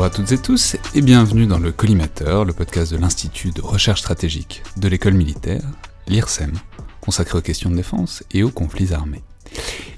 Bonjour 0.00 0.14
à 0.14 0.16
toutes 0.16 0.32
et 0.32 0.38
tous 0.38 0.76
et 0.94 1.02
bienvenue 1.02 1.44
dans 1.44 1.58
le 1.58 1.72
Collimateur, 1.72 2.46
le 2.46 2.54
podcast 2.54 2.90
de 2.90 2.96
l'Institut 2.96 3.50
de 3.50 3.60
recherche 3.60 4.00
stratégique 4.00 4.62
de 4.78 4.88
l'école 4.88 5.12
militaire, 5.12 5.60
l'IRSEM, 6.08 6.54
consacré 7.02 7.36
aux 7.36 7.42
questions 7.42 7.68
de 7.68 7.76
défense 7.76 8.24
et 8.32 8.42
aux 8.42 8.48
conflits 8.48 8.94
armés. 8.94 9.22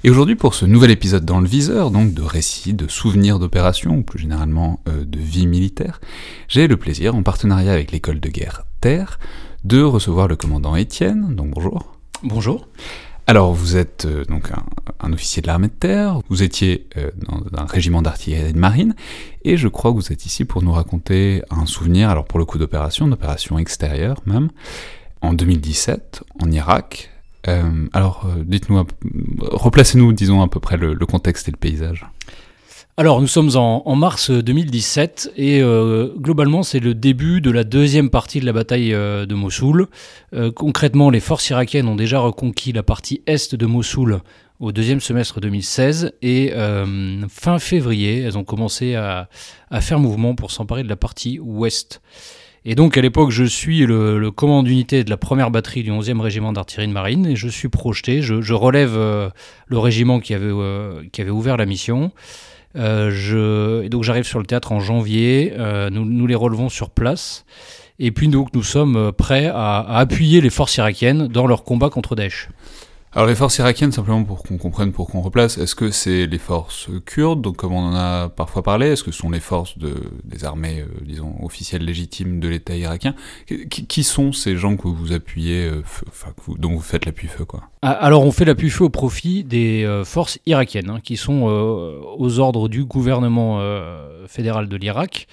Et 0.03 0.09
aujourd'hui, 0.09 0.35
pour 0.35 0.55
ce 0.55 0.65
nouvel 0.65 0.91
épisode 0.91 1.23
dans 1.23 1.39
le 1.39 1.47
viseur, 1.47 1.89
donc 1.89 2.13
de 2.13 2.21
récits, 2.21 2.73
de 2.73 2.89
souvenirs 2.89 3.39
d'opérations, 3.39 3.95
ou 3.95 4.03
plus 4.03 4.19
généralement 4.19 4.81
euh, 4.89 5.05
de 5.05 5.19
vie 5.19 5.47
militaire, 5.47 6.01
j'ai 6.49 6.67
le 6.67 6.75
plaisir, 6.75 7.15
en 7.15 7.23
partenariat 7.23 7.71
avec 7.71 7.93
l'école 7.93 8.19
de 8.19 8.27
guerre 8.27 8.65
Terre, 8.81 9.19
de 9.63 9.81
recevoir 9.81 10.27
le 10.27 10.35
commandant 10.35 10.75
Étienne. 10.75 11.33
Donc 11.33 11.51
bonjour. 11.51 11.95
Bonjour. 12.23 12.67
Alors, 13.25 13.53
vous 13.53 13.77
êtes 13.77 14.05
euh, 14.05 14.25
donc 14.25 14.49
un, 14.99 15.13
officier 15.13 15.41
de 15.41 15.47
l'armée 15.47 15.67
de 15.67 15.73
terre, 15.73 16.19
vous 16.29 16.43
étiez 16.43 16.87
euh, 16.97 17.09
dans 17.27 17.41
un 17.57 17.65
régiment 17.65 18.01
d'artillerie 18.01 18.51
de 18.51 18.59
marine, 18.59 18.95
et 19.45 19.55
je 19.55 19.69
crois 19.69 19.91
que 19.91 19.95
vous 19.95 20.11
êtes 20.11 20.25
ici 20.25 20.43
pour 20.43 20.61
nous 20.61 20.73
raconter 20.73 21.41
un 21.49 21.65
souvenir, 21.65 22.09
alors 22.09 22.25
pour 22.25 22.37
le 22.37 22.43
coup 22.43 22.57
d'opération, 22.57 23.07
d'opération 23.07 23.57
extérieure 23.57 24.17
même, 24.25 24.49
en 25.21 25.33
2017, 25.33 26.23
en 26.41 26.51
Irak. 26.51 27.11
Euh, 27.47 27.87
alors, 27.93 28.27
dites-nous, 28.37 28.85
replacez-nous, 29.39 30.11
disons, 30.11 30.41
à 30.41 30.49
peu 30.49 30.59
près 30.59 30.75
le 30.75 31.05
contexte 31.05 31.47
et 31.47 31.51
le 31.51 31.57
paysage. 31.57 32.05
Alors, 32.95 33.21
nous 33.21 33.27
sommes 33.27 33.49
en, 33.55 33.95
mars 33.95 34.29
2017 34.29 35.31
et 35.35 35.63
euh, 35.63 36.13
globalement, 36.15 36.61
c'est 36.61 36.79
le 36.79 36.93
début 36.93 37.41
de 37.41 37.49
la 37.49 37.63
deuxième 37.63 38.11
partie 38.11 38.39
de 38.39 38.45
la 38.45 38.53
bataille 38.53 38.93
euh, 38.93 39.25
de 39.25 39.33
Mossoul. 39.33 39.87
Euh, 40.35 40.51
concrètement, 40.51 41.09
les 41.09 41.19
forces 41.19 41.49
irakiennes 41.49 41.87
ont 41.87 41.95
déjà 41.95 42.19
reconquis 42.19 42.71
la 42.71 42.83
partie 42.83 43.23
est 43.25 43.55
de 43.55 43.65
Mossoul 43.65 44.19
au 44.59 44.71
deuxième 44.71 44.99
semestre 45.01 45.41
2016 45.41 46.13
et 46.21 46.53
fin 47.27 47.59
février, 47.59 48.21
elles 48.21 48.37
ont 48.37 48.45
commencé 48.45 48.95
à, 48.95 49.27
faire 49.81 49.99
mouvement 49.99 50.35
pour 50.35 50.51
s'emparer 50.51 50.83
de 50.83 50.87
la 50.87 50.95
partie 50.95 51.39
ouest. 51.39 52.01
Et 52.63 52.75
donc 52.75 52.95
à 52.95 53.01
l'époque, 53.01 53.31
je 53.31 53.43
suis 53.43 53.85
le, 53.85 54.29
commandant 54.31 54.63
d'unité 54.63 55.03
de 55.03 55.09
la 55.09 55.17
première 55.17 55.51
batterie 55.51 55.83
du 55.83 55.91
11e 55.91 56.21
régiment 56.21 56.53
d'artillerie 56.53 56.87
de 56.87 56.93
marine 56.93 57.25
et 57.25 57.35
je 57.35 57.49
suis 57.49 57.67
projeté, 57.67 58.21
je, 58.21 58.53
relève 58.53 58.95
le 58.95 59.77
régiment 59.79 60.21
qui 60.21 60.33
avait 60.33 61.29
ouvert 61.29 61.57
la 61.57 61.65
mission. 61.65 62.11
Euh, 62.75 63.87
donc 63.89 64.03
j'arrive 64.03 64.25
sur 64.25 64.39
le 64.39 64.45
théâtre 64.45 64.71
en 64.71 64.79
janvier, 64.79 65.53
euh, 65.57 65.89
nous, 65.89 66.27
les 66.27 66.35
relevons 66.35 66.69
sur 66.69 66.89
place, 66.89 67.45
et 67.99 68.11
puis 68.11 68.27
donc 68.27 68.53
nous 68.53 68.63
sommes 68.63 69.11
prêts 69.11 69.47
à, 69.47 69.79
à 69.79 69.99
appuyer 69.99 70.41
les 70.41 70.49
forces 70.49 70.77
irakiennes 70.77 71.27
dans 71.27 71.47
leur 71.47 71.63
combat 71.63 71.89
contre 71.89 72.15
Daesh. 72.15 72.49
Alors 73.15 73.27
les 73.27 73.35
forces 73.35 73.59
irakiennes, 73.59 73.91
simplement 73.91 74.23
pour 74.23 74.41
qu'on 74.41 74.57
comprenne, 74.57 74.91
pour 74.91 75.07
qu'on 75.07 75.21
replace, 75.21 75.59
est-ce 75.59 75.75
que 75.75 75.91
c'est 75.91 76.25
les 76.25 76.39
forces 76.39 76.87
kurdes, 77.05 77.43
donc 77.43 77.57
comme 77.57 77.71
on 77.71 77.89
en 77.89 77.95
a 77.95 78.29
parfois 78.29 78.63
parlé, 78.63 78.87
est-ce 78.87 79.03
que 79.03 79.11
ce 79.11 79.19
sont 79.19 79.29
les 79.29 79.39
forces 79.39 79.77
de, 79.77 79.93
des 80.23 80.45
armées, 80.45 80.79
euh, 80.79 80.87
disons, 81.05 81.35
officielles 81.43 81.85
légitimes 81.85 82.39
de 82.39 82.47
l'État 82.47 82.75
irakien 82.75 83.13
qui, 83.69 84.03
sont 84.03 84.31
ces 84.31 84.57
gens 84.57 84.77
que 84.77 84.87
vous 84.87 85.13
appuyez, 85.13 85.65
euh, 85.65 85.83
dont 86.57 86.71
vous 86.71 86.81
faites 86.81 87.05
l'appui-feu, 87.05 87.45
quoi? 87.45 87.61
Ah, 87.83 87.91
Alors 87.91 88.25
on 88.25 88.31
fait 88.31 88.45
l'appui-feu 88.45 88.85
au 88.85 88.89
profit 88.89 89.43
des 89.43 89.83
euh, 89.83 90.03
forces 90.03 90.39
irakiennes, 90.47 90.89
hein, 90.89 90.99
qui 91.03 91.15
sont 91.15 91.43
aux 91.43 92.39
ordres 92.39 92.67
du 92.67 92.83
gouvernement 92.83 93.61
fédéral 94.27 94.67
de 94.67 94.75
l'Irak. 94.75 95.27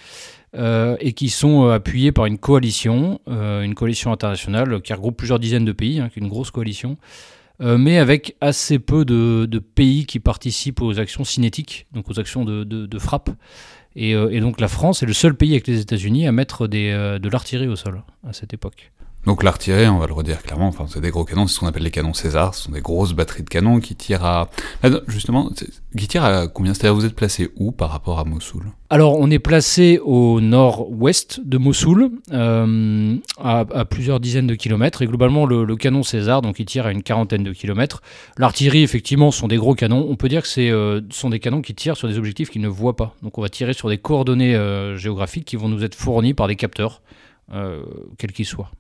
et 0.55 1.12
qui 1.14 1.31
sont 1.31 1.69
appuyées 1.69 2.12
par 2.12 2.27
une 2.27 2.36
coalition, 2.36 3.20
une 3.27 3.75
coalition 3.75 4.12
internationale 4.12 4.83
qui 4.83 4.92
regroupe 4.92 5.17
plusieurs 5.17 5.39
dizaines 5.39 5.64
de 5.64 5.73
pays, 5.73 6.01
hein, 6.01 6.11
une 6.17 6.28
grosse 6.28 6.51
coalition, 6.51 6.98
euh, 6.98 7.39
mais 7.60 7.98
avec 7.98 8.36
assez 8.40 8.78
peu 8.78 9.04
de, 9.04 9.58
pays 9.58 10.06
qui 10.06 10.18
participent 10.18 10.80
aux 10.80 10.98
actions 10.98 11.24
cinétiques, 11.24 11.86
donc 11.92 12.08
aux 12.10 12.18
actions 12.18 12.44
de, 12.44 12.98
frappe. 12.98 13.30
Euh, 13.96 14.30
et, 14.30 14.40
donc 14.40 14.60
la 14.60 14.68
France 14.68 15.02
est 15.02 15.06
le 15.06 15.12
seul 15.12 15.34
pays 15.34 15.52
avec 15.52 15.66
les 15.66 15.80
États-Unis 15.80 16.26
à 16.26 16.32
mettre 16.32 16.68
euh, 16.72 17.18
de 17.18 17.28
l'artillerie 17.28 17.68
au 17.68 17.76
sol 17.76 18.02
à 18.26 18.32
cette 18.32 18.54
époque. 18.54 18.92
Donc 19.27 19.42
l'artillerie, 19.42 19.86
on 19.86 19.98
va 19.98 20.07
le 20.07 20.14
redire 20.14 20.42
clairement, 20.42 20.69
enfin 20.69 20.86
c'est 20.89 21.01
des 21.01 21.11
gros 21.11 21.25
canons, 21.25 21.47
c'est 21.47 21.55
ce 21.55 21.61
qu'on 21.61 21.67
appelle 21.67 21.83
les 21.83 21.91
canons 21.91 22.14
César, 22.14 22.55
ce 22.55 22.64
sont 22.64 22.73
des 22.73 22.81
grosses 22.81 23.13
batteries 23.13 23.42
de 23.42 23.51
canons 23.51 23.79
qui 23.79 23.95
tirent 23.95 24.25
à... 24.25 24.48
Justement, 25.08 25.51
qui 25.97 26.08
tirent 26.08 26.25
à 26.25 26.48
combien? 26.48 26.73
C'est-à-dire 26.73 26.95
vous 26.95 27.05
êtes 27.05 27.14
placé 27.14 27.51
où 27.57 27.70
par 27.70 27.91
rapport 27.91 28.19
à 28.19 28.25
Mossoul? 28.25 28.63
Alors 28.89 29.19
on 29.19 29.31
est 29.31 29.39
placé 29.39 30.01
au 30.03 30.41
nord-ouest 30.41 31.41
de 31.45 31.58
Mossoul, 31.58 32.11
euh, 32.33 33.17
à, 33.39 33.85
plusieurs 33.85 34.20
dizaines 34.20 34.47
de 34.47 34.55
kilomètres, 34.55 35.03
et 35.03 35.07
globalement 35.07 35.45
le, 35.45 35.77
canon 35.77 36.02
César, 36.02 36.41
donc 36.41 36.58
il 36.58 36.64
tire 36.64 36.87
à 36.87 36.91
une 36.91 37.02
quarantaine 37.02 37.45
de 37.45 37.52
kilomètres. 37.52 38.01
L'artillerie, 38.39 38.83
effectivement, 38.83 39.31
sont 39.31 39.48
des 39.48 39.58
gros 39.58 39.75
canons, 39.75 40.07
on 40.08 40.17
peut 40.17 40.31
dire 40.31 40.42
que 40.42 40.48
ce 40.48 40.61
euh, 40.61 41.02
sont 41.11 41.29
des 41.29 41.41
canons 41.41 41.61
qui 41.61 41.75
tirent 41.75 41.98
sur 41.98 42.08
des 42.08 42.17
objectifs 42.17 42.48
qu'ils 42.48 42.63
ne 42.63 42.69
voient 42.69 42.97
pas. 42.97 43.14
Donc 43.23 43.37
on 43.37 43.42
va 43.42 43.51
tirer 43.51 43.75
sur 43.75 43.91
des 43.91 43.98
coordonnées 43.98 44.55
euh, 44.57 44.97
géographiques 44.97 45.45
qui 45.45 45.57
vont 45.57 45.69
nous 45.69 45.85
être 45.85 45.95
fournies 45.95 46.33
par 46.33 46.48
des 46.48 46.57
capteurs, 46.57 47.02
quels 48.17 48.33
qu'ils 48.33 48.47
soient. 48.47 48.70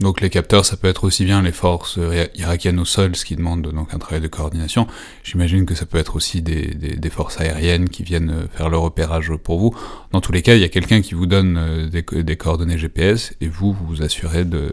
Donc 0.00 0.20
les 0.20 0.30
capteurs, 0.30 0.64
ça 0.64 0.76
peut 0.76 0.88
être 0.88 1.04
aussi 1.04 1.24
bien 1.24 1.42
les 1.42 1.52
forces 1.52 1.98
irakiennes 2.34 2.80
au 2.80 2.84
sol, 2.84 3.14
ce 3.14 3.24
qui 3.24 3.36
demande 3.36 3.62
donc 3.62 3.92
un 3.92 3.98
travail 3.98 4.20
de 4.20 4.28
coordination. 4.28 4.86
J'imagine 5.24 5.66
que 5.66 5.74
ça 5.74 5.86
peut 5.86 5.98
être 5.98 6.16
aussi 6.16 6.42
des, 6.42 6.74
des, 6.74 7.10
forces 7.10 7.40
aériennes 7.40 7.88
qui 7.88 8.02
viennent 8.02 8.30
euh, 8.30 8.46
faire 8.52 8.68
leur 8.68 8.82
repérage 8.82 9.30
pour 9.42 9.58
vous. 9.58 9.74
Dans 10.12 10.20
tous 10.20 10.32
les 10.32 10.42
cas, 10.42 10.54
il 10.54 10.60
y 10.60 10.64
a 10.64 10.68
quelqu'un 10.68 11.02
qui 11.02 11.14
vous 11.14 11.26
donne 11.26 11.56
euh, 11.56 11.88
des, 11.88 12.02
des, 12.22 12.36
coordonnées 12.36 12.78
GPS 12.78 13.34
et 13.40 13.48
vous 13.48 13.72
vous, 13.72 14.02
assurez 14.02 14.44
de, 14.44 14.72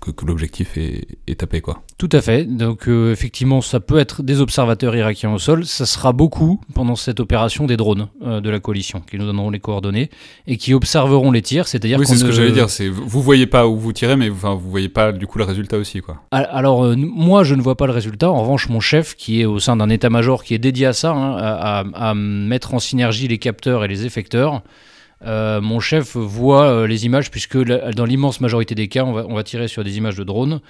que, 0.00 0.10
que 0.10 0.24
l'objectif 0.24 0.76
est, 0.76 1.06
est, 1.26 1.40
tapé. 1.40 1.60
Quoi. 1.60 1.82
Tout 1.98 2.08
à 2.12 2.20
fait. 2.20 2.44
Donc 2.44 2.88
euh, 2.88 3.12
effectivement, 3.12 3.60
ça 3.60 3.80
peut 3.80 3.98
être 3.98 4.22
des 4.22 4.40
observateurs 4.40 4.96
irakiens 4.96 5.32
au 5.32 5.38
sol. 5.38 5.66
Ça 5.66 5.86
sera 5.86 6.12
beaucoup 6.12 6.60
pendant 6.74 6.96
cette 6.96 7.20
opération 7.20 7.66
des 7.66 7.76
drones 7.76 8.08
de 8.20 8.50
la 8.50 8.60
coalition 8.60 9.00
qui 9.00 9.18
nous 9.18 9.26
donneront 9.26 9.50
les 9.50 9.60
coordonnées 9.60 10.10
et 10.46 10.56
qui 10.56 10.74
observeront 10.74 11.30
les 11.30 11.42
tirs. 11.42 11.68
C'est-à-dire 11.68 11.98
oui, 11.98 12.06
c'est 12.06 12.16
ce 12.16 12.24
que 12.24 12.32
j'allais 12.32 12.52
dire. 12.52 12.70
C'est 12.70 12.88
vous 12.88 13.22
voyez 13.22 13.46
pas 13.46 13.66
où 13.66 13.76
vous 13.76 13.92
tirez, 13.92 14.16
mais 14.16 14.30
enfin, 14.30 14.54
vous 14.62 14.70
voyez 14.70 14.88
pas 14.88 15.12
du 15.12 15.26
coup 15.26 15.38
le 15.38 15.44
résultat 15.44 15.76
aussi, 15.76 16.00
quoi. 16.00 16.22
Alors 16.30 16.84
euh, 16.84 16.94
moi, 16.96 17.42
je 17.42 17.54
ne 17.54 17.62
vois 17.62 17.76
pas 17.76 17.86
le 17.86 17.92
résultat. 17.92 18.30
En 18.30 18.40
revanche, 18.42 18.68
mon 18.68 18.80
chef, 18.80 19.16
qui 19.16 19.40
est 19.40 19.44
au 19.44 19.58
sein 19.58 19.76
d'un 19.76 19.88
état-major 19.88 20.44
qui 20.44 20.54
est 20.54 20.58
dédié 20.58 20.86
à 20.86 20.92
ça, 20.92 21.10
hein, 21.10 21.36
à, 21.36 22.14
mettre 22.14 22.74
en 22.74 22.78
synergie 22.78 23.28
les 23.28 23.38
capteurs 23.38 23.84
et 23.84 23.88
les 23.88 24.06
effecteurs. 24.06 24.62
Euh, 25.24 25.60
mon 25.60 25.80
chef 25.80 26.16
voit 26.16 26.66
euh, 26.66 26.86
les 26.86 27.06
images 27.06 27.30
puisque 27.30 27.56
dans 27.58 28.04
l'immense 28.04 28.40
majorité 28.40 28.74
des 28.74 28.88
cas, 28.88 29.04
on 29.04 29.34
va, 29.34 29.42
tirer 29.42 29.68
sur 29.68 29.84
des 29.84 29.96
images 29.98 30.16
de 30.16 30.24
drones. 30.24 30.60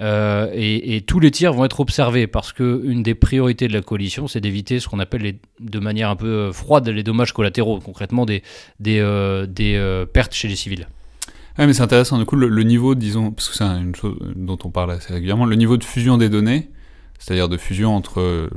et, 0.00 1.04
tous 1.06 1.20
les 1.20 1.30
tirs 1.30 1.52
vont 1.52 1.64
être 1.64 1.80
observés 1.80 2.26
parce 2.26 2.52
que 2.52 2.82
une 2.84 3.02
des 3.02 3.14
priorités 3.14 3.68
de 3.68 3.72
la 3.72 3.82
coalition, 3.82 4.26
c'est 4.26 4.40
d'éviter 4.40 4.80
ce 4.80 4.88
qu'on 4.88 4.98
appelle 4.98 5.36
de 5.60 5.78
manière 5.78 6.10
un 6.10 6.16
peu 6.16 6.50
froide 6.52 6.88
les 6.88 7.02
dommages 7.02 7.32
collatéraux, 7.32 7.78
concrètement 7.80 8.26
des, 8.26 8.42
des 8.80 10.04
pertes 10.12 10.34
chez 10.34 10.48
les 10.48 10.56
civils. 10.56 10.88
Ouais, 11.58 11.66
mais 11.66 11.72
c'est 11.72 11.82
intéressant. 11.82 12.18
Du 12.18 12.24
coup, 12.24 12.36
le, 12.36 12.62
niveau, 12.62 12.94
disons, 12.94 13.32
parce 13.32 13.48
que 13.48 13.56
c'est 13.56 13.64
une 13.64 13.94
chose 13.94 14.16
dont 14.36 14.58
on 14.64 14.70
parle 14.70 14.92
assez 14.92 15.12
régulièrement, 15.12 15.44
le 15.44 15.56
niveau 15.56 15.76
de 15.76 15.84
fusion 15.84 16.16
des 16.16 16.28
données, 16.28 16.70
c'est-à-dire 17.18 17.48
de 17.48 17.56
fusion 17.56 17.96
entre 17.96 18.48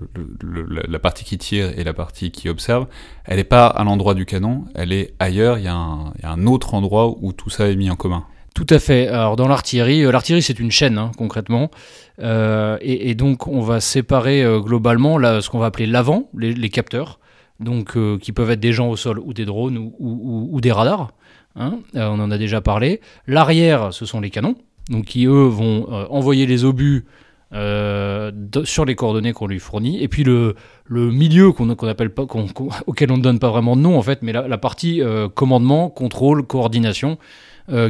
la 0.44 1.00
partie 1.00 1.24
qui 1.24 1.38
tire 1.38 1.78
et 1.78 1.84
la 1.84 1.94
partie 1.94 2.32
qui 2.32 2.48
observe, 2.48 2.88
elle 3.26 3.38
n'est 3.38 3.44
pas 3.44 3.66
à 3.66 3.84
l'endroit 3.84 4.14
du 4.14 4.26
canon, 4.26 4.66
elle 4.76 4.94
est 4.94 5.16
ailleurs. 5.20 5.58
Il 5.58 5.64
y, 5.64 5.68
a 5.68 5.74
un, 5.74 6.46
autre 6.46 6.76
endroit 6.76 7.16
où 7.20 7.34
tout 7.34 7.50
ça 7.50 7.70
est 7.70 7.76
mis 7.76 7.90
en 7.90 7.96
commun. 7.96 8.24
Tout 8.54 8.68
à 8.70 8.80
fait. 8.80 9.08
Alors 9.08 9.36
dans 9.36 9.48
l'artillerie, 9.48 10.04
euh, 10.04 10.12
l'artillerie 10.12 10.42
c'est 10.42 10.60
une 10.60 10.72
chaîne 10.72 10.98
hein, 10.98 11.12
concrètement, 11.18 11.72
euh, 12.20 12.78
et, 12.82 13.16
donc 13.16 13.48
on 13.48 13.62
va 13.62 13.80
séparer 13.80 14.44
euh, 14.44 14.60
globalement 14.60 15.18
là, 15.18 15.40
ce 15.40 15.50
qu'on 15.50 15.60
va 15.60 15.68
appeler 15.68 15.86
l'avant, 15.86 16.30
les, 16.38 16.70
capteurs, 16.70 17.20
donc 17.62 17.98
qui 18.20 18.32
peuvent 18.34 18.52
être 18.52 18.60
des 18.60 18.74
gens 18.74 18.90
au 18.90 18.98
sol 18.98 19.20
ou 19.20 19.34
des 19.34 19.46
drones 19.46 19.92
ou 20.00 20.60
des 20.62 20.72
radars. 20.72 21.14
Hein, 21.56 21.80
euh, 21.96 22.08
on 22.08 22.20
en 22.20 22.32
a 22.32 22.38
déjà 22.38 22.62
parlé. 22.62 23.02
L'arrière, 23.28 23.94
ce 23.94 24.06
sont 24.06 24.22
les 24.22 24.30
canons, 24.30 24.56
donc 24.90 25.06
qui 25.06 25.26
eux 25.26 25.48
vont 25.48 25.88
euh, 25.92 26.06
envoyer 26.10 26.46
les 26.46 26.64
obus 26.64 27.06
euh, 27.54 28.32
sur 28.64 28.86
les 28.86 28.96
coordonnées 28.96 29.34
qu'on 29.34 29.48
lui 29.48 29.60
fournit. 29.60 30.02
Et 30.02 30.08
puis 30.08 30.24
le, 30.24 30.56
milieu 30.90 31.52
qu'on 31.52 31.70
appelle 31.70 32.14
pas, 32.14 32.24
auquel 32.88 33.12
on 33.12 33.18
ne 33.18 33.22
donne 33.22 33.40
pas 33.40 33.50
vraiment 33.50 33.76
de 33.76 33.82
nom 33.82 33.98
en 33.98 34.02
fait, 34.02 34.22
mais 34.22 34.32
la, 34.32 34.58
partie 34.58 35.02
commandement, 35.36 35.90
contrôle, 35.90 36.44
coordination. 36.44 37.18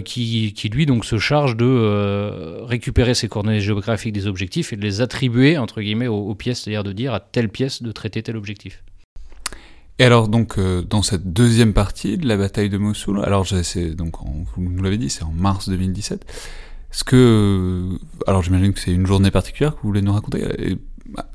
qui, 0.05 0.69
lui 0.73 0.85
donc 0.87 1.05
se 1.05 1.19
charge 1.19 1.55
de 1.55 2.63
récupérer 2.63 3.13
ces 3.13 3.27
coordonnées 3.27 3.61
géographiques 3.61 4.13
des 4.13 4.25
objectifs 4.25 4.73
et 4.73 4.75
de 4.75 4.81
les 4.81 5.01
attribuer 5.01 5.59
entre 5.59 5.81
guillemets 5.81 6.07
aux, 6.07 6.29
aux 6.29 6.35
pièces, 6.35 6.61
c'est-à-dire 6.61 6.83
de 6.83 6.93
dire 6.93 7.13
à 7.13 7.19
telle 7.19 7.49
pièce 7.49 7.83
de 7.83 7.91
traiter 7.91 8.23
tel 8.23 8.37
objectif. 8.37 8.83
Et 10.01 10.03
alors 10.03 10.29
donc 10.29 10.57
euh, 10.57 10.81
dans 10.81 11.03
cette 11.03 11.31
deuxième 11.31 11.73
partie 11.73 12.17
de 12.17 12.27
la 12.27 12.35
bataille 12.35 12.69
de 12.69 12.79
Mossoul, 12.79 13.23
alors 13.23 13.45
donc 13.95 14.15
vous 14.23 14.63
nous 14.63 14.81
l'avez 14.81 14.97
dit, 14.97 15.11
c'est 15.11 15.21
en 15.21 15.31
mars 15.31 15.69
2017. 15.69 16.25
Est-ce 16.91 17.03
que 17.03 17.87
alors 18.25 18.41
j'imagine 18.41 18.73
que 18.73 18.79
c'est 18.79 18.93
une 18.93 19.05
journée 19.05 19.29
particulière 19.29 19.75
que 19.75 19.81
vous 19.83 19.89
voulez 19.89 20.01
nous 20.01 20.11
raconter 20.11 20.43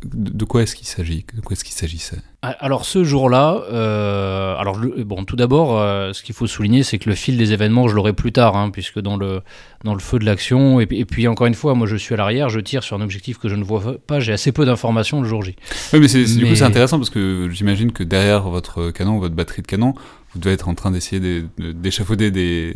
de 0.05 0.45
quoi 0.45 0.63
est-ce 0.63 0.75
qu'il 0.75 0.87
s'agit? 0.87 1.25
De 1.35 1.41
quoi 1.41 1.53
est-ce 1.53 1.65
qu'il 1.65 1.75
s'agissait? 1.75 2.19
Ah, 2.43 2.57
Alors 2.61 2.85
ce 2.85 3.05
jour-là, 3.05 3.63
euh, 3.73 4.57
alors 4.57 4.79
bon, 5.05 5.25
tout 5.25 5.37
d'abord, 5.37 5.79
euh, 5.79 6.13
ce 6.13 6.23
qu'il 6.23 6.35
faut 6.35 6.47
souligner, 6.47 6.83
c'est 6.83 6.99
que 6.99 7.09
le 7.09 7.17
fil 7.17 7.37
des 7.37 7.53
événements, 7.53 7.89
je 7.89 7.95
l'aurai 7.95 8.13
plus 8.13 8.33
tard, 8.33 8.57
hein, 8.57 8.71
puisque 8.71 9.01
dans 9.01 9.17
le 9.17 9.43
dans 9.85 9.95
le 9.95 10.01
feu 10.01 10.19
de 10.19 10.25
l'action, 10.25 10.81
et, 10.81 10.87
puis 10.87 11.29
encore 11.29 11.47
une 11.47 11.55
fois, 11.55 11.75
moi 11.75 11.87
je 11.87 11.97
suis 11.97 12.15
à 12.15 12.17
l'arrière, 12.17 12.49
je 12.49 12.61
tire 12.61 12.83
sur 12.83 12.97
un 12.97 13.01
objectif 13.01 13.39
que 13.39 13.49
je 13.49 13.55
ne 13.55 13.65
vois 13.65 13.97
pas, 14.07 14.21
j'ai 14.21 14.33
assez 14.33 14.53
peu 14.53 14.65
d'informations 14.65 15.21
le 15.21 15.29
jour 15.29 15.43
J. 15.43 15.57
Oui, 15.93 16.01
mais, 16.01 16.07
du 16.07 16.47
coup 16.47 16.55
c'est 16.55 16.65
intéressant 16.65 16.99
parce 16.99 17.11
que 17.11 17.49
j'imagine 17.51 17.93
que 17.93 18.03
derrière 18.03 18.49
votre 18.49 18.91
canon, 18.91 19.19
votre 19.19 19.35
batterie 19.35 19.63
de 19.63 19.67
canon, 19.67 19.95
vous 20.37 20.41
devez 20.43 20.55
être 20.55 20.69
en 20.69 20.75
train 20.75 20.91
d'essayer 20.91 21.43
d'échafauder 21.59 22.31
des, 22.31 22.75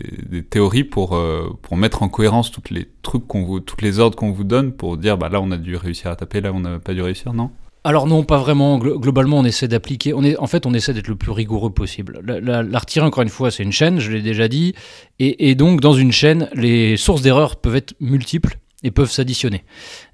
théories 0.49 0.85
pour, 0.85 1.21
pour 1.62 1.77
mettre 1.77 2.03
en 2.03 2.09
cohérence 2.09 2.51
toutes 2.51 2.71
les 2.71 2.89
trucs 3.03 3.27
qu'on 3.27 3.45
vous, 3.45 3.61
toutes 3.61 3.83
les 3.83 3.99
ordres 3.99 4.17
qu'on 4.17 4.33
vous 4.33 4.45
donne 4.45 4.73
pour 4.73 4.97
dire 4.97 5.19
bah 5.19 5.29
là 5.29 5.41
on 5.41 5.51
a 5.51 5.57
dû 5.57 5.77
réussir 5.77 6.11
à 6.11 6.17
taper, 6.17 6.41
là 6.41 6.53
on 6.53 6.61
n'a 6.61 6.79
pas 6.79 6.95
dû 6.95 7.03
réussir, 7.03 7.33
non? 7.33 7.51
Alors 7.83 8.07
non, 8.07 8.25
pas 8.25 8.37
vraiment. 8.37 8.79
Globalement, 8.79 9.39
on 9.39 9.45
essaie 9.45 9.69
d'appliquer. 9.69 10.12
On 10.12 10.23
est, 10.23 10.37
en 10.37 10.47
fait, 10.47 10.67
on 10.67 10.75
essaie 10.75 10.93
d'être 10.93 11.09
le 11.09 11.17
plus 11.17 11.31
rigoureux 11.31 11.71
possible. 11.71 12.21
L'artillerie, 12.25 13.07
encore 13.07 13.23
une 13.23 13.31
fois, 13.31 13.51
c'est 13.51 13.62
une 13.62 13.73
chaîne. 13.73 14.01
Je 14.01 14.12
l'ai 14.12 14.21
déjà 14.21 14.49
dit. 14.49 14.75
Et, 15.19 15.55
donc, 15.55 15.81
dans 15.81 15.95
une 15.95 16.12
chaîne, 16.12 16.51
les 16.55 16.99
sources 16.99 17.23
d'erreurs 17.23 17.57
peuvent 17.57 17.77
être 17.77 17.95
multiples 17.99 18.59
et 18.83 18.91
peuvent 18.91 19.11
s'additionner. 19.11 19.65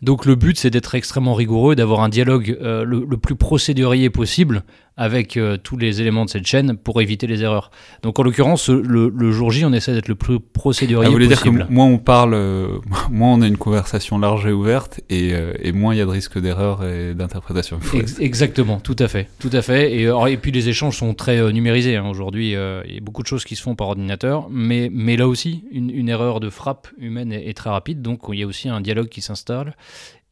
Donc 0.02 0.26
le 0.26 0.34
but, 0.34 0.58
c'est 0.58 0.70
d'être 0.70 0.94
extrêmement 0.94 1.34
rigoureux, 1.34 1.76
d'avoir 1.76 2.00
un 2.00 2.08
dialogue 2.08 2.56
euh, 2.60 2.84
le, 2.84 3.16
plus 3.16 3.36
procédurier 3.36 4.10
possible 4.10 4.64
avec 4.96 5.36
euh, 5.36 5.58
tous 5.58 5.76
les 5.76 6.00
éléments 6.00 6.24
de 6.24 6.30
cette 6.30 6.46
chaîne 6.46 6.76
pour 6.76 7.00
éviter 7.02 7.26
les 7.26 7.42
erreurs. 7.42 7.70
Donc 8.02 8.18
en 8.18 8.22
l'occurrence, 8.22 8.70
le, 8.70 9.30
jour 9.30 9.50
J, 9.50 9.64
on 9.64 9.72
essaie 9.72 9.92
d'être 9.92 10.08
le 10.08 10.14
plus 10.14 10.40
procédurier 10.40 11.04
ah, 11.04 11.08
vous 11.08 11.12
voulez 11.12 11.28
possible. 11.28 11.58
dire 11.58 11.66
que 11.66 11.72
moins 11.72 11.84
on 11.84 11.98
parle, 11.98 12.34
euh, 12.34 12.78
moins 13.10 13.34
on 13.34 13.42
a 13.42 13.46
une 13.46 13.58
conversation 13.58 14.18
large 14.18 14.46
et 14.46 14.52
ouverte, 14.52 15.00
et, 15.10 15.34
euh, 15.34 15.52
et 15.60 15.72
moins 15.72 15.94
il 15.94 15.98
y 15.98 16.00
a 16.00 16.06
de 16.06 16.10
risque 16.10 16.40
d'erreur 16.40 16.82
et 16.84 17.14
d'interprétation. 17.14 17.78
exactement, 18.20 18.80
tout 18.80 18.96
à 18.98 19.08
fait, 19.08 19.28
tout 19.38 19.50
à 19.52 19.60
fait. 19.60 19.92
Et, 19.92 20.04
et 20.04 20.36
puis 20.38 20.50
les 20.50 20.68
échanges 20.68 20.96
sont 20.96 21.12
très 21.12 21.52
numérisés 21.52 21.96
hein. 21.96 22.08
aujourd'hui. 22.08 22.52
il 22.52 22.94
y 22.94 22.96
a 22.96 23.00
beaucoup 23.02 23.22
de 23.22 23.28
choses 23.28 23.44
qui 23.44 23.56
se 23.56 23.62
font 23.62 23.74
par 23.74 23.88
ordinateur, 23.88 24.48
mais, 24.50 24.88
mais 24.90 25.16
là 25.16 25.28
aussi, 25.28 25.64
une, 25.72 25.90
une 25.90 26.08
erreur 26.08 26.40
de 26.40 26.48
frappe 26.48 26.88
humaine 26.98 27.32
est, 27.32 27.48
est, 27.48 27.54
très 27.54 27.70
rapide, 27.70 28.00
donc 28.00 28.20
il 28.32 28.38
y 28.38 28.42
a 28.42 28.46
aussi 28.46 28.68
un 28.68 28.80
dialogue 28.80 29.08
qui 29.08 29.20
s'installe 29.20 29.76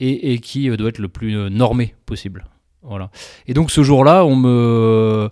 et, 0.00 0.32
et 0.32 0.38
qui 0.38 0.74
doit 0.76 0.88
être 0.88 0.98
le 0.98 1.08
plus 1.08 1.50
normé 1.50 1.94
possible. 2.06 2.46
Et 3.46 3.54
donc 3.54 3.70
ce 3.70 3.82
jour-là, 3.82 4.24
on 4.24 4.36
me. 4.36 5.30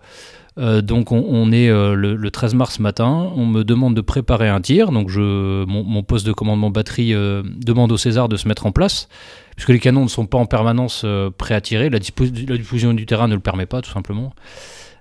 Euh, 0.58 0.82
donc 0.82 1.12
on, 1.12 1.50
est 1.50 1.70
euh, 1.70 1.94
le, 1.94 2.30
13 2.30 2.54
mars 2.54 2.78
matin, 2.78 3.32
on 3.36 3.46
me 3.46 3.64
demande 3.64 3.94
de 3.94 4.02
préparer 4.02 4.50
un 4.50 4.60
tir, 4.60 4.92
donc 4.92 5.08
je, 5.08 5.64
mon, 5.64 6.02
poste 6.02 6.26
de 6.26 6.32
commandement 6.32 6.68
batterie 6.68 7.14
euh, 7.14 7.42
demande 7.42 7.90
au 7.90 7.96
César 7.96 8.28
de 8.28 8.36
se 8.36 8.46
mettre 8.46 8.66
en 8.66 8.72
place, 8.72 9.08
puisque 9.56 9.70
les 9.70 9.78
canons 9.78 10.02
ne 10.02 10.08
sont 10.08 10.26
pas 10.26 10.36
en 10.36 10.44
permanence 10.44 11.06
prêts 11.38 11.54
à 11.54 11.62
tirer, 11.62 11.88
la, 11.88 11.98
diffusion 11.98 12.92
du 12.92 13.06
terrain 13.06 13.28
ne 13.28 13.34
le 13.34 13.40
permet 13.40 13.64
pas 13.64 13.80
tout 13.80 13.90
simplement. 13.90 14.34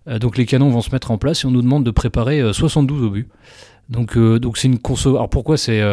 donc 0.08 0.38
les 0.38 0.46
canons 0.46 0.70
vont 0.70 0.82
se 0.82 0.92
mettre 0.92 1.12
en 1.12 1.18
place 1.18 1.44
et 1.44 1.48
on 1.48 1.52
nous 1.52 1.62
demande 1.62 1.84
de 1.84 1.92
préparer 1.92 2.54
72 2.54 3.04
obus. 3.04 3.28
Donc 3.90 4.18
donc 4.18 4.58
c'est 4.58 4.70
une 4.70 4.80
conso. 4.80 5.16
Alors 5.16 5.30
pourquoi 5.30 5.58
c'est 5.58 5.84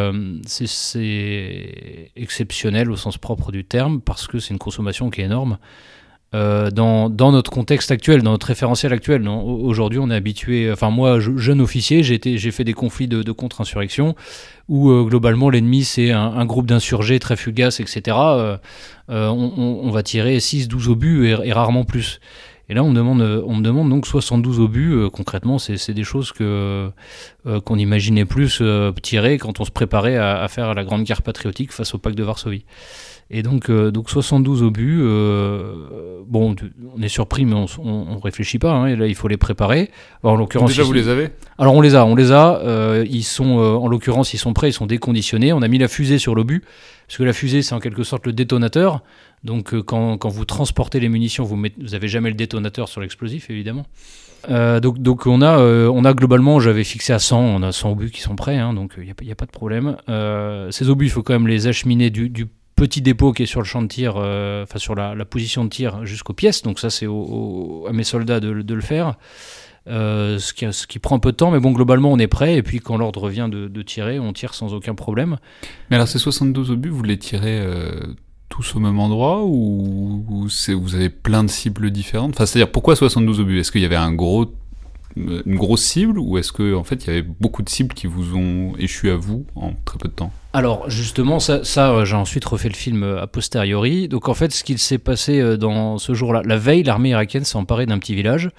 exceptionnel 2.14 2.92
au 2.92 2.96
sens 2.96 3.18
propre 3.18 3.50
du 3.50 3.64
terme? 3.64 4.00
Parce 4.00 4.28
que 4.28 4.38
c'est 4.38 4.50
une 4.54 4.58
consommation 4.58 5.10
qui 5.10 5.20
est 5.20 5.24
énorme. 5.24 5.58
Euh, 6.34 6.70
dans, 6.70 7.08
notre 7.08 7.50
contexte 7.50 7.90
actuel, 7.90 8.22
dans 8.22 8.32
notre 8.32 8.48
référentiel 8.48 8.92
actuel. 8.92 9.26
Aujourd'hui, 9.26 9.98
on 9.98 10.10
est 10.10 10.14
habitué, 10.14 10.70
enfin 10.70 10.90
moi, 10.90 11.20
jeune 11.20 11.62
officier, 11.62 12.02
j'ai 12.02 12.50
fait 12.50 12.64
des 12.64 12.74
conflits 12.74 13.08
de, 13.08 13.32
contre-insurrection 13.32 14.14
où 14.68 14.90
euh, 14.90 15.04
globalement 15.04 15.48
l'ennemi 15.48 15.84
c'est 15.84 16.10
un, 16.10 16.44
groupe 16.44 16.66
d'insurgés 16.66 17.18
très 17.18 17.36
fugaces, 17.36 17.80
etc. 17.80 18.16
Euh, 18.18 18.58
on, 19.08 19.90
va 19.90 20.02
tirer 20.02 20.36
6-12 20.36 20.88
obus 20.88 21.28
et, 21.28 21.52
rarement 21.52 21.84
plus. 21.84 22.20
Et 22.68 22.74
là, 22.74 22.84
on 22.84 22.90
me 22.90 22.94
demande, 22.94 23.22
on 23.22 23.56
me 23.56 23.62
demande 23.62 23.88
donc 23.88 24.06
72 24.06 24.60
obus. 24.60 25.08
concrètement, 25.12 25.58
c'est 25.58 25.92
des 25.92 26.04
choses 26.04 26.32
que 26.32 26.90
qu'on 27.64 27.76
imaginait 27.76 28.26
plus 28.26 28.62
tirer 29.02 29.38
quand 29.38 29.60
on 29.60 29.64
se 29.64 29.70
préparait 29.70 30.16
à, 30.16 30.42
à, 30.42 30.48
faire 30.48 30.74
la 30.74 30.84
grande 30.84 31.04
guerre 31.04 31.22
patriotique 31.22 31.72
face 31.72 31.94
au 31.94 31.98
pacte 31.98 32.18
de 32.18 32.24
Varsovie. 32.24 32.64
Et 33.30 33.42
donc, 33.42 33.68
euh, 33.68 33.90
donc 33.90 34.08
72 34.08 34.62
obus, 34.62 35.00
euh, 35.02 36.20
bon, 36.26 36.56
on 36.96 37.02
est 37.02 37.08
surpris, 37.08 37.44
mais 37.44 37.54
on 37.54 38.14
ne 38.14 38.22
réfléchit 38.22 38.58
pas. 38.58 38.72
Hein, 38.72 38.86
et 38.86 38.96
là, 38.96 39.06
il 39.06 39.14
faut 39.14 39.28
les 39.28 39.36
préparer. 39.36 39.90
en 40.22 40.34
l'occurrence, 40.34 40.70
déjà, 40.70 40.82
vous 40.82 40.94
les 40.94 41.08
avez 41.08 41.28
Alors, 41.58 41.74
on 41.74 41.82
les 41.82 41.94
a, 41.94 42.06
on 42.06 42.14
les 42.14 42.32
a. 42.32 42.58
Euh, 42.60 43.04
ils 43.08 43.24
sont, 43.24 43.58
en 43.58 43.86
l'occurrence, 43.86 44.32
ils 44.32 44.38
sont 44.38 44.54
prêts, 44.54 44.70
ils 44.70 44.72
sont 44.72 44.86
déconditionnés. 44.86 45.52
On 45.52 45.60
a 45.60 45.68
mis 45.68 45.76
la 45.76 45.88
fusée 45.88 46.18
sur 46.18 46.34
l'obus, 46.34 46.62
parce 47.08 47.18
que 47.18 47.24
la 47.24 47.32
fusée, 47.32 47.62
c'est 47.62 47.74
en 47.74 47.80
quelque 47.80 48.04
sorte 48.04 48.26
le 48.26 48.32
détonateur. 48.32 49.02
Donc, 49.42 49.74
quand, 49.80 50.18
quand, 50.18 50.28
vous 50.28 50.44
transportez 50.44 51.00
les 51.00 51.08
munitions, 51.08 51.42
vous 51.42 51.60
n'avez 51.90 52.08
jamais 52.08 52.28
le 52.28 52.36
détonateur 52.36 52.88
sur 52.88 53.00
l'explosif, 53.00 53.50
évidemment. 53.50 53.86
donc, 54.48 54.98
donc 54.98 55.26
on, 55.26 55.42
a, 55.42 55.58
on 55.58 56.04
a 56.04 56.12
globalement, 56.12 56.60
j'avais 56.60 56.84
fixé 56.84 57.12
à 57.12 57.18
100, 57.18 57.40
on 57.40 57.62
a 57.62 57.72
100 57.72 57.92
obus 57.92 58.10
qui 58.10 58.20
sont 58.20 58.36
prêts, 58.36 58.58
hein, 58.58 58.74
donc 58.74 58.94
il 58.98 59.04
n'y 59.04 59.32
a, 59.32 59.34
pas 59.34 59.46
de 59.46 59.50
problème. 59.50 59.96
ces 60.70 60.90
obus, 60.90 61.06
il 61.06 61.10
faut 61.10 61.22
quand 61.22 61.32
même 61.32 61.48
les 61.48 61.66
acheminer 61.66 62.10
du, 62.10 62.30
petit 62.78 63.02
dépôt 63.02 63.32
qui 63.32 63.42
est 63.42 63.46
sur 63.46 63.60
le 63.60 63.66
champ 63.66 63.82
de 63.82 63.88
tir, 63.88 64.14
euh, 64.16 64.62
enfin 64.62 64.78
sur 64.78 64.94
la, 64.94 65.24
position 65.24 65.64
de 65.64 65.68
tir 65.68 66.04
jusqu'aux 66.06 66.32
pièces. 66.32 66.62
Donc 66.62 66.78
ça, 66.78 66.90
c'est 66.90 67.06
à 67.06 67.92
mes 67.92 68.04
soldats 68.04 68.40
de, 68.40 68.50
le 68.50 68.80
faire. 68.80 69.16
Euh, 69.88 70.38
ce, 70.38 70.52
qui, 70.52 70.70
ce, 70.72 70.86
qui, 70.86 70.98
prend 70.98 71.16
un 71.16 71.18
peu 71.18 71.32
de 71.32 71.36
temps, 71.36 71.50
mais 71.50 71.60
bon, 71.60 71.72
globalement, 71.72 72.12
on 72.12 72.18
est 72.18 72.26
prêt. 72.26 72.56
Et 72.56 72.62
puis, 72.62 72.80
quand 72.80 72.96
l'ordre 72.96 73.28
vient 73.28 73.48
de, 73.48 73.82
tirer, 73.82 74.18
on 74.18 74.32
tire 74.32 74.54
sans 74.54 74.74
aucun 74.74 74.94
problème. 74.94 75.38
Mais 75.90 75.96
alors, 75.96 76.08
ces 76.08 76.18
72 76.18 76.70
obus, 76.70 76.90
vous 76.90 77.02
les 77.02 77.18
tirez 77.18 77.60
euh, 77.60 77.90
tous 78.48 78.74
au 78.74 78.80
même 78.80 78.98
endroit 78.98 79.44
ou, 79.44 80.24
vous 80.26 80.94
avez 80.94 81.08
plein 81.08 81.44
de 81.44 81.48
cibles 81.48 81.90
différentes? 81.90 82.34
Enfin, 82.34 82.46
c'est-à-dire, 82.46 82.70
pourquoi 82.70 82.96
72 82.96 83.40
obus? 83.40 83.60
Est-ce 83.60 83.72
qu'il 83.72 83.82
y 83.82 83.86
avait 83.86 83.96
un 83.96 84.12
gros 84.12 84.52
une 85.16 85.56
grosse 85.56 85.82
cible 85.82 86.16
ou 86.20 86.38
est-ce 86.38 86.52
qu'en 86.52 86.78
en 86.78 86.84
fait 86.84 87.04
il 87.04 87.06
y 87.08 87.10
avait 87.10 87.26
beaucoup 87.40 87.62
de 87.62 87.68
cibles 87.68 87.92
qui 87.92 88.06
vous 88.06 88.36
ont 88.36 88.74
échu 88.78 89.10
à 89.10 89.16
vous 89.16 89.46
en 89.56 89.72
très 89.84 89.98
peu 89.98 90.06
de 90.06 90.12
temps? 90.12 90.30
Alors 90.52 90.88
justement, 90.88 91.40
ça, 91.40 91.64
ça 91.64 91.90
euh, 91.90 92.04
j'ai 92.04 92.14
ensuite 92.14 92.44
refait 92.44 92.68
le 92.68 92.74
film 92.74 93.02
a 93.02 93.26
posteriori. 93.26 94.06
Donc 94.06 94.28
en 94.28 94.34
fait, 94.34 94.52
ce 94.52 94.62
qu'il 94.62 94.78
s'est 94.78 94.98
passé 94.98 95.56
dans 95.56 95.98
ce 95.98 96.14
jour-là, 96.14 96.42
la 96.44 96.56
veille, 96.56 96.84
l'armée 96.84 97.08
irakienne 97.08 97.44
s'est 97.44 97.56
emparée 97.56 97.86
d'un 97.86 97.98
petit 97.98 98.14
village 98.14 98.50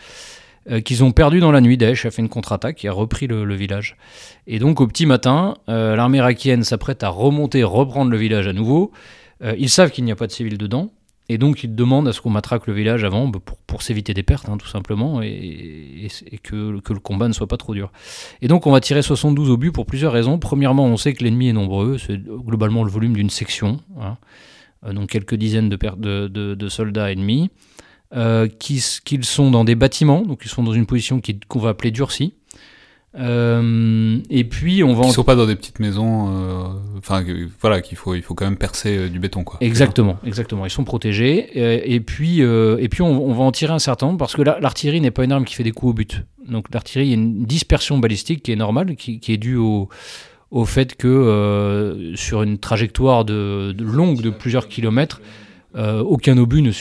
qu'ils 0.85 1.03
ont 1.03 1.11
perdu 1.11 1.39
dans 1.39 1.51
la 1.51 1.61
nuit. 1.61 1.77
Daesh 1.77 2.05
a 2.05 2.11
fait 2.11 2.21
une 2.21 2.29
contre-attaque 2.29 2.83
et 2.85 2.87
a 2.87 2.91
repris 2.91 3.27
le, 3.27 3.55
village. 3.55 3.97
Et 4.47 4.59
donc 4.59 4.81
au 4.81 4.87
petit 4.87 5.05
matin, 5.05 5.55
l'armée 5.67 6.19
irakienne 6.19 6.63
s'apprête 6.63 7.03
à 7.03 7.09
remonter, 7.09 7.63
reprendre 7.63 8.11
le 8.11 8.17
village 8.17 8.47
à 8.47 8.53
nouveau. 8.53 8.91
ils 9.57 9.69
savent 9.69 9.91
qu'il 9.91 10.03
n'y 10.03 10.11
a 10.11 10.15
pas 10.15 10.27
de 10.27 10.31
civils 10.31 10.57
dedans. 10.57 10.91
Et 11.31 11.37
donc, 11.37 11.63
ils 11.63 11.73
demandent 11.73 12.07
à 12.07 12.13
ce 12.13 12.21
qu'on 12.21 12.31
matraque 12.31 12.65
le 12.65 12.73
village 12.73 13.03
avant 13.03 13.27
bah, 13.27 13.39
pour, 13.43 13.57
pour 13.57 13.83
s'éviter 13.83 14.15
des 14.15 14.23
pertes, 14.23 14.49
hein, 14.49 14.57
tout 14.57 14.67
simplement, 14.67 15.21
et, 15.21 16.07
que, 16.41 16.79
que, 16.79 16.91
le 16.91 16.99
combat 16.99 17.27
ne 17.27 17.33
soit 17.33 17.47
pas 17.47 17.57
trop 17.57 17.75
dur. 17.75 17.91
Et 18.41 18.47
donc, 18.47 18.65
on 18.65 18.71
va 18.71 18.81
tirer 18.81 19.03
72 19.03 19.51
obus 19.51 19.71
pour 19.71 19.85
plusieurs 19.85 20.11
raisons. 20.11 20.39
Premièrement, 20.39 20.85
on 20.85 20.97
sait 20.97 21.13
que 21.13 21.23
l'ennemi 21.23 21.49
est 21.49 21.53
nombreux, 21.53 21.99
c'est 21.99 22.17
globalement 22.17 22.83
le 22.83 22.89
volume 22.89 23.13
d'une 23.13 23.29
section, 23.29 23.79
hein. 24.01 24.17
euh, 24.85 24.93
donc 24.93 25.09
quelques 25.09 25.35
dizaines 25.35 25.69
de, 25.69 25.77
de, 25.77 26.27
de, 26.27 26.55
de 26.55 26.67
soldats 26.67 27.11
ennemis, 27.11 27.51
euh, 28.15 28.47
qu'ils 28.47 29.25
sont 29.25 29.51
dans 29.51 29.63
des 29.63 29.75
bâtiments, 29.75 30.21
donc 30.21 30.41
ils 30.43 30.49
sont 30.49 30.63
dans 30.63 30.73
une 30.73 30.85
position 30.85 31.21
qu'on 31.47 31.59
va 31.59 31.69
appeler 31.69 31.91
durcie. 31.91 32.33
Euh, 33.17 34.19
et 34.29 34.43
puis 34.43 34.83
on 34.83 34.93
va. 34.93 35.05
Ils 35.05 35.13
sont 35.13 35.23
pas 35.23 35.35
dans 35.35 35.47
des 35.47 35.55
petites 35.55 35.79
maisons. 35.79 36.29
Euh, 36.29 36.67
enfin, 36.97 37.23
voilà, 37.59 37.81
qu'il 37.81 37.97
faut, 37.97 38.13
il 38.13 38.21
faut 38.21 38.35
quand 38.35 38.45
même 38.45 38.57
percer 38.57 38.97
euh, 38.97 39.09
du 39.09 39.19
béton, 39.19 39.43
quoi. 39.43 39.57
Exactement, 39.61 40.19
exactement. 40.25 40.65
Ils 40.65 40.71
sont 40.71 40.83
protégés. 40.83 41.49
et 41.55 41.99
puis, 42.01 42.41
et 42.41 42.89
puis 42.89 43.01
on, 43.01 43.33
va 43.33 43.43
en 43.43 43.51
tirer 43.51 43.73
un 43.73 43.79
certain 43.79 44.07
nombre 44.07 44.19
parce 44.19 44.35
que 44.35 44.41
l'artillerie 44.41 45.01
n'est 45.01 45.11
pas 45.11 45.23
une 45.23 45.31
arme 45.31 45.45
qui 45.45 45.55
fait 45.55 45.63
des 45.63 45.71
coups 45.71 45.91
au 45.91 45.93
but. 45.93 46.23
Donc 46.47 46.67
l'artillerie, 46.73 47.07
il 47.07 47.09
y 47.09 47.13
a 47.13 47.17
une 47.17 47.45
dispersion 47.45 47.97
balistique 47.97 48.43
qui 48.43 48.51
est 48.51 48.55
normale, 48.55 48.95
qui, 48.95 49.19
est 49.27 49.37
due 49.37 49.55
au, 49.55 49.89
au 50.51 50.65
fait 50.65 50.95
que 50.95 52.13
sur 52.15 52.43
une 52.43 52.59
trajectoire 52.59 53.25
de, 53.25 53.75
longue 53.79 54.21
de 54.21 54.29
plusieurs 54.29 54.67
kilomètres, 54.67 55.21
aucun 55.75 56.37
obus 56.37 56.61
ne, 56.61 56.71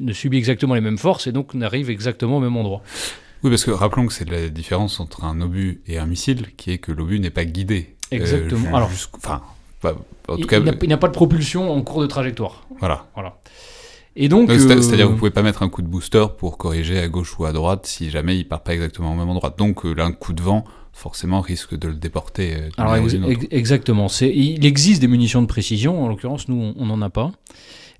ne, 0.00 0.12
subit 0.12 0.38
exactement 0.38 0.74
les 0.74 0.80
mêmes 0.80 0.98
forces 0.98 1.26
et 1.26 1.32
donc 1.32 1.54
n'arrive 1.54 1.90
exactement 1.90 2.38
au 2.38 2.40
même 2.40 2.56
endroit. 2.56 2.82
Oui, 3.42 3.50
parce 3.50 3.64
que 3.64 3.70
rappelons 3.70 4.06
que 4.06 4.12
c'est 4.12 4.28
la 4.28 4.48
différence 4.48 4.98
entre 5.00 5.24
un 5.24 5.40
obus 5.40 5.80
et 5.86 5.98
un 5.98 6.06
missile, 6.06 6.48
qui 6.56 6.72
est 6.72 6.78
que 6.78 6.92
l'obus 6.92 7.20
n'est 7.20 7.30
pas 7.30 7.44
guidé. 7.44 7.94
Euh, 8.12 8.16
Exactement. 8.16 8.74
Alors, 8.74 8.90
enfin, 9.16 9.42
en 10.28 10.36
tout 10.36 10.46
cas, 10.46 10.58
il 10.58 10.88
n'a 10.88 10.96
pas 10.96 11.08
de 11.08 11.12
propulsion 11.12 11.70
en 11.70 11.82
cours 11.82 12.02
de 12.02 12.06
trajectoire. 12.06 12.66
Voilà. 12.80 13.06
Voilà. 13.14 13.38
Et 14.18 14.28
donc, 14.28 14.50
c'est-à-dire 14.50 15.04
que 15.04 15.10
vous 15.10 15.14
euh, 15.14 15.18
pouvez 15.18 15.30
pas 15.30 15.42
mettre 15.42 15.62
un 15.62 15.68
coup 15.68 15.82
de 15.82 15.86
booster 15.86 16.24
pour 16.38 16.56
corriger 16.56 16.98
à 16.98 17.06
gauche 17.08 17.38
ou 17.38 17.44
à 17.44 17.52
droite 17.52 17.84
si 17.84 18.08
jamais 18.08 18.38
il 18.38 18.48
part 18.48 18.62
pas 18.62 18.72
exactement 18.72 19.12
au 19.12 19.14
même 19.14 19.28
endroit. 19.28 19.54
Donc 19.56 19.84
euh, 19.84 19.94
un 19.98 20.12
coup 20.12 20.32
de 20.32 20.42
vent 20.42 20.64
forcément 20.94 21.42
risque 21.42 21.76
de 21.76 21.88
le 21.88 21.94
déporter. 21.94 22.56
Alors 22.78 22.96
exactement. 23.50 24.06
Il 24.22 24.64
existe 24.64 25.02
des 25.02 25.08
munitions 25.08 25.42
de 25.42 25.46
précision. 25.46 26.02
En 26.02 26.08
l'occurrence, 26.08 26.48
nous 26.48 26.72
on 26.74 26.86
n'en 26.86 27.02
a 27.02 27.10
pas. 27.10 27.32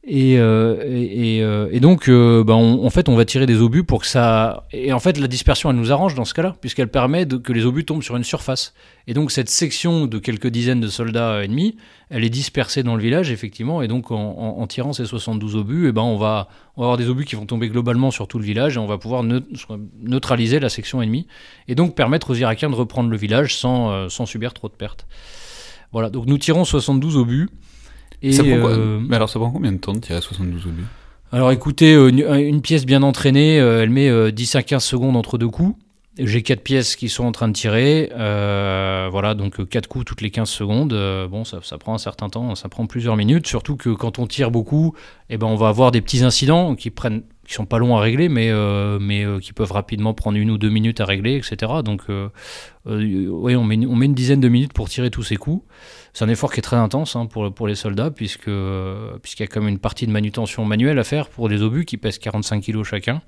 Et, 0.09 0.39
euh, 0.39 0.77
euh, 0.85 1.69
et, 1.73 1.81
donc, 1.81 2.09
euh, 2.09 2.45
bah, 2.45 2.55
en 2.55 2.91
fait, 2.91 3.09
on 3.09 3.17
va 3.17 3.25
tirer 3.25 3.45
des 3.45 3.61
obus 3.61 3.83
pour 3.83 4.03
que 4.03 4.07
ça. 4.07 4.63
Et 4.73 4.93
en 4.93 5.01
fait, 5.01 5.19
la 5.19 5.27
dispersion, 5.27 5.69
elle 5.71 5.77
nous 5.77 5.91
arrange 5.91 6.15
dans 6.15 6.25
ce 6.25 6.33
cas-là, 6.33 6.55
puisqu'elle 6.61 6.89
permet 6.89 7.27
de, 7.27 7.37
que 7.37 7.53
les 7.53 7.67
obus 7.67 7.85
tombent 7.85 8.05
sur 8.05 8.17
une 8.17 8.23
surface. 8.23 8.73
Et 9.09 9.15
donc, 9.15 9.33
cette 9.33 9.49
section 9.49 10.07
de 10.07 10.19
quelques 10.21 10.47
dizaines 10.47 10.79
de 10.79 10.87
soldats 10.87 11.43
ennemis, 11.43 11.77
elle 12.09 12.23
est 12.23 12.31
dispersée 12.31 12.85
dans 12.85 12.95
le 12.95 13.03
village, 13.03 13.33
effectivement. 13.33 13.83
Et 13.83 13.89
donc, 13.89 14.13
en, 14.13 14.65
tirant 14.69 14.93
ces 14.93 15.07
72 15.07 15.57
obus, 15.57 15.89
et 15.89 15.93
ben, 15.93 16.03
on, 16.03 16.17
va, 16.17 16.49
on 16.77 16.83
va 16.83 16.87
avoir 16.87 16.97
des 16.99 17.09
obus 17.09 17.25
qui 17.25 17.35
vont 17.35 17.47
tomber 17.47 17.69
globalement 17.69 18.13
sur 18.13 18.29
tout 18.29 18.39
le 18.39 18.45
village 18.45 18.77
et 18.77 18.79
on 18.79 18.87
va 18.87 18.99
pouvoir 18.99 19.25
neutraliser 19.25 20.61
la 20.61 20.69
section 20.69 21.03
ennemie. 21.03 21.27
Et 21.67 21.75
donc, 21.75 21.97
permettre 21.97 22.31
aux 22.31 22.37
Irakiens 22.37 22.71
de 22.71 22.77
reprendre 22.77 23.11
le 23.11 23.17
village 23.17 23.57
sans, 23.57 24.09
sans 24.09 24.25
subir 24.25 24.55
trop 24.55 24.69
de 24.69 24.75
pertes. 24.75 25.09
Voilà, 25.91 26.11
donc 26.11 26.27
nous 26.27 26.39
tirons 26.39 26.65
72 26.65 27.17
obus. 27.17 27.49
Euh, 28.35 29.01
mais 29.07 29.17
alors 29.17 29.29
ça 29.29 29.39
prend 29.39 29.51
combien 29.51 29.73
de 29.73 29.79
temps 29.79 29.93
de 29.93 30.01
tirer 30.01 30.21
72 30.21 30.67
obus 30.67 30.85
Alors 31.33 31.53
écoutez, 31.53 31.95
euh, 31.95 32.09
une, 32.09 32.63
pièce 32.63 32.87
bien 32.87 33.03
entraînée, 33.03 33.61
euh, 33.61 33.83
elle 33.83 33.91
met 33.91 34.33
10 34.33 34.55
à 34.57 34.63
15 34.63 34.85
secondes 34.85 35.17
entre 35.17 35.39
deux 35.39 35.49
coups. 35.49 35.77
J'ai 36.19 36.43
quatre 36.43 36.63
pièces 36.63 36.97
qui 36.97 37.11
sont 37.11 37.25
en 37.25 37.33
train 37.33 37.47
de 37.47 37.53
tirer. 37.53 38.11
Euh, 38.17 39.09
voilà, 39.11 39.35
donc 39.35 39.69
quatre 39.69 39.87
coups 39.87 40.07
toutes 40.07 40.23
les 40.23 40.31
15 40.31 40.49
secondes. 40.49 40.95
Euh, 40.95 41.29
bon, 41.29 41.45
ça, 41.45 41.61
prend 41.79 41.95
un 41.95 41.99
certain 41.99 42.31
temps, 42.31 42.55
ça 42.55 42.71
prend 42.71 42.87
plusieurs 42.87 43.17
minutes. 43.17 43.47
Surtout 43.47 43.77
que 43.77 43.91
quand 43.91 44.19
on 44.19 44.27
tire 44.27 44.51
beaucoup, 44.51 44.95
eh 45.29 45.37
ben, 45.37 45.47
on 45.47 45.57
va 45.57 45.69
avoir 45.69 45.91
des 45.91 46.01
petits 46.01 46.23
incidents 46.23 46.75
qui 46.75 46.89
prennent 46.89 47.23
qui 47.47 47.55
sont 47.55 47.67
pas 47.67 47.79
longs 47.79 47.97
à 47.97 48.01
régler, 48.01 48.29
mais, 48.29 48.51
euh, 48.51 48.99
mais 49.01 49.25
qui 49.41 49.53
peuvent 49.53 49.73
rapidement 49.73 50.15
prendre 50.15 50.37
une 50.37 50.51
ou 50.51 50.59
deux 50.59 50.69
minutes 50.69 51.01
à 51.01 51.05
régler, 51.05 51.37
etc. 51.37 51.73
Donc, 51.85 52.03
oui, 52.87 53.57
on 53.57 53.65
met, 53.65 53.87
on 53.87 53.97
met 53.97 54.07
une 54.07 54.15
dizaine 54.15 54.41
de 54.41 54.49
minutes 54.49 54.73
pour 54.73 54.89
tirer 54.89 55.11
tous 55.11 55.23
ces 55.23 55.37
coups. 55.37 55.65
C'est 56.13 56.25
un 56.25 56.29
effort 56.29 56.53
qui 56.53 56.61
est 56.61 56.63
très 56.63 56.77
intense 56.77 57.15
hein, 57.17 57.27
pour, 57.27 57.69
les 57.69 57.75
soldats, 57.75 58.11
puisqu'il 58.11 58.51
y 58.53 59.43
a 59.43 59.47
comme 59.47 59.69
une 59.69 59.79
partie 59.79 60.07
de 60.07 60.13
manutention 60.13 60.65
manuelle 60.65 60.99
à 60.99 61.05
faire 61.05 61.29
pour 61.29 61.49
des 61.49 61.63
obus 61.63 61.85
qui 61.85 61.97
pèsent 61.97 62.19
45 62.19 62.63
kg 62.63 62.83
chacun 62.83 63.23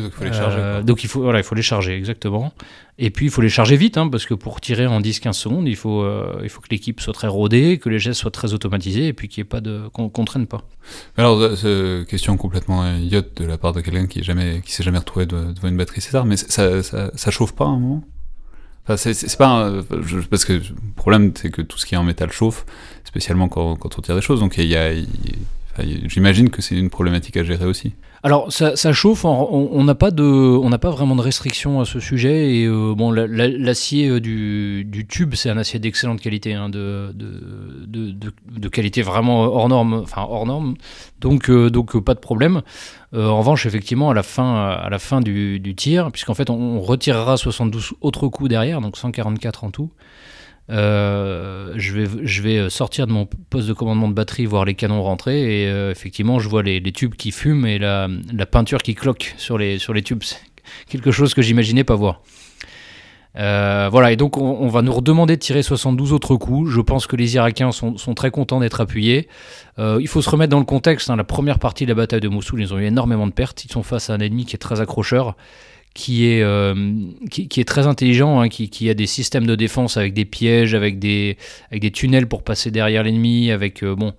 donc 0.00 0.12
il 0.12 0.18
faut 0.18 0.24
les 0.24 0.32
charger. 0.32 0.58
Euh, 0.58 0.82
donc 0.82 1.04
il 1.04 1.08
faut, 1.08 1.22
voilà, 1.22 1.38
il 1.38 1.44
faut 1.44 1.54
les 1.54 1.62
charger, 1.62 1.96
exactement. 1.96 2.52
Et 2.98 3.10
puis 3.10 3.26
il 3.26 3.30
faut 3.30 3.42
les 3.42 3.48
charger 3.48 3.76
vite, 3.76 3.98
hein, 3.98 4.08
parce 4.08 4.26
que 4.26 4.34
pour 4.34 4.60
tirer 4.60 4.86
en 4.86 5.00
10-15 5.00 5.32
secondes, 5.32 5.68
il 5.68 5.76
faut, 5.76 6.02
euh, 6.02 6.40
il 6.42 6.48
faut 6.48 6.60
que 6.60 6.68
l'équipe 6.70 7.00
soit 7.00 7.12
très 7.12 7.28
rodée, 7.28 7.78
que 7.78 7.88
les 7.88 7.98
gestes 7.98 8.20
soient 8.20 8.30
très 8.30 8.54
automatisés, 8.54 9.08
et 9.08 9.12
puis 9.12 9.28
qu'il 9.28 9.40
y 9.40 9.42
ait 9.42 9.44
pas 9.44 9.60
de, 9.60 9.88
qu'on 9.92 10.10
ne 10.16 10.26
traîne 10.26 10.46
pas. 10.46 10.62
Alors, 11.16 11.38
euh, 11.40 12.04
question 12.04 12.36
complètement 12.36 12.96
idiote 12.96 13.36
de 13.36 13.46
la 13.46 13.58
part 13.58 13.72
de 13.72 13.80
quelqu'un 13.80 14.06
qui 14.06 14.20
qui 14.20 14.72
s'est 14.72 14.82
jamais 14.82 14.98
retrouvé 14.98 15.26
devant 15.26 15.68
une 15.68 15.76
batterie 15.76 16.00
César, 16.00 16.24
mais 16.24 16.36
ça, 16.36 16.82
ça, 16.82 17.10
ça, 17.14 17.30
chauffe 17.30 17.52
pas 17.52 17.64
à 17.64 17.68
un 17.68 17.78
moment? 17.78 18.04
Enfin, 18.88 18.96
c'est 18.96 19.36
pas 19.36 19.72
parce 20.30 20.44
que 20.44 20.52
le 20.52 20.62
problème 20.94 21.32
c'est 21.34 21.50
que 21.50 21.60
tout 21.60 21.76
ce 21.76 21.86
qui 21.86 21.96
est 21.96 21.98
en 21.98 22.04
métal 22.04 22.30
chauffe, 22.30 22.64
spécialement 23.04 23.48
quand, 23.48 23.74
quand 23.76 23.98
on 23.98 24.02
tire 24.02 24.14
des 24.14 24.20
choses. 24.20 24.38
Donc 24.40 24.58
il 24.58 24.66
y 24.66 24.76
a, 24.76 24.92
J'imagine 25.84 26.50
que 26.50 26.62
c'est 26.62 26.76
une 26.76 26.90
problématique 26.90 27.36
à 27.36 27.44
gérer 27.44 27.66
aussi. 27.66 27.94
Alors 28.22 28.50
ça, 28.50 28.92
chauffe, 28.92 29.24
on 29.24 29.84
n'a 29.84 29.94
pas 29.94 30.10
de, 30.10 30.24
on 30.24 30.68
n'a 30.68 30.78
pas 30.78 30.90
vraiment 30.90 31.14
de 31.14 31.20
restrictions 31.20 31.80
à 31.80 31.84
ce 31.84 32.00
sujet 32.00 32.56
et 32.56 32.64
euh, 32.64 32.92
bon 32.92 33.12
l'acier 33.12 34.08
euh, 34.08 34.20
du, 34.20 35.06
tube 35.08 35.34
c'est 35.36 35.48
un 35.48 35.58
acier 35.58 35.78
d'excellente 35.78 36.20
qualité, 36.20 36.54
hein, 36.54 36.68
de, 36.68 37.14
de, 37.14 38.68
qualité 38.68 39.02
vraiment 39.02 39.42
hors 39.42 39.68
norme, 39.68 39.94
enfin 39.94 40.26
hors 40.28 40.44
norme, 40.44 40.74
donc 41.20 41.50
euh, 41.50 41.70
donc 41.70 41.96
pas 42.00 42.14
de 42.14 42.18
problème. 42.18 42.62
en 43.14 43.38
revanche 43.38 43.64
effectivement 43.64 44.10
à 44.10 44.14
la 44.14 44.24
fin 44.24 44.56
à 44.56 44.88
la 44.90 44.98
fin 44.98 45.20
du, 45.20 45.60
du 45.60 45.76
tir, 45.76 46.10
puisqu'en 46.10 46.34
fait 46.34 46.50
on, 46.50 46.80
retirera 46.80 47.36
72 47.36 47.92
autres 48.00 48.26
coups 48.26 48.50
derrière, 48.50 48.80
donc 48.80 48.96
144 48.96 49.62
en 49.62 49.70
tout. 49.70 49.90
Euh, 50.68 51.72
je, 51.76 51.92
vais, 51.92 52.06
vais 52.64 52.70
sortir 52.70 53.06
de 53.06 53.12
mon 53.12 53.26
poste 53.26 53.68
de 53.68 53.72
commandement 53.72 54.08
de 54.08 54.14
batterie, 54.14 54.46
voir 54.46 54.64
les 54.64 54.74
canons 54.74 55.02
rentrer, 55.02 55.62
et 55.62 55.68
euh, 55.68 55.90
effectivement, 55.90 56.38
je 56.38 56.48
vois 56.48 56.62
les, 56.62 56.80
tubes 56.92 57.14
qui 57.14 57.30
fument 57.30 57.66
et 57.66 57.78
la, 57.78 58.08
peinture 58.50 58.82
qui 58.82 58.94
cloque 58.94 59.34
sur 59.36 59.58
les, 59.58 59.78
tubes. 60.04 60.22
C'est 60.22 60.38
quelque 60.88 61.10
chose 61.10 61.34
que 61.34 61.42
j'imaginais 61.42 61.84
pas 61.84 61.94
voir. 61.94 62.22
Euh, 63.38 63.88
voilà, 63.92 64.12
et 64.12 64.16
donc 64.16 64.38
on, 64.38 64.66
va 64.68 64.80
nous 64.80 64.92
redemander 64.92 65.36
de 65.36 65.40
tirer 65.40 65.62
72 65.62 66.14
autres 66.14 66.36
coups. 66.36 66.70
Je 66.70 66.80
pense 66.80 67.06
que 67.06 67.16
les 67.16 67.34
Irakiens 67.34 67.70
sont, 67.70 67.98
sont 67.98 68.14
très 68.14 68.30
contents 68.30 68.60
d'être 68.60 68.80
appuyés. 68.80 69.28
il 69.78 70.08
faut 70.08 70.22
se 70.22 70.30
remettre 70.30 70.50
dans 70.50 70.58
le 70.58 70.64
contexte. 70.64 71.10
Hein. 71.10 71.16
la 71.16 71.24
première 71.24 71.58
partie 71.58 71.84
de 71.84 71.90
la 71.90 71.94
bataille 71.94 72.20
de 72.20 72.28
Mossoul, 72.28 72.62
ils 72.62 72.72
ont 72.72 72.78
eu 72.78 72.86
énormément 72.86 73.26
de 73.26 73.32
pertes. 73.32 73.64
Ils 73.66 73.70
sont 73.70 73.82
face 73.82 74.08
à 74.08 74.14
un 74.14 74.20
ennemi 74.20 74.46
qui 74.46 74.56
est 74.56 74.58
très 74.58 74.80
accrocheur 74.80 75.36
qui 75.96 76.26
est, 76.26 76.42
euh, 76.42 76.74
qui, 77.30 77.58
est 77.58 77.64
très 77.64 77.86
intelligent, 77.86 78.38
hein, 78.38 78.48
qui, 78.50 78.90
a 78.90 78.94
des 78.94 79.06
systèmes 79.06 79.46
de 79.46 79.54
défense 79.54 79.96
avec 79.96 80.12
des 80.12 80.26
pièges, 80.26 80.74
avec 80.74 80.98
des, 80.98 81.38
avec 81.70 81.80
des 81.80 81.90
tunnels 81.90 82.26
pour 82.26 82.42
passer 82.42 82.70
derrière 82.70 83.02
l'ennemi, 83.02 83.50
avec 83.50 83.82
euh, 83.82 83.96
bon. 83.96 84.12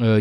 Euh, 0.00 0.20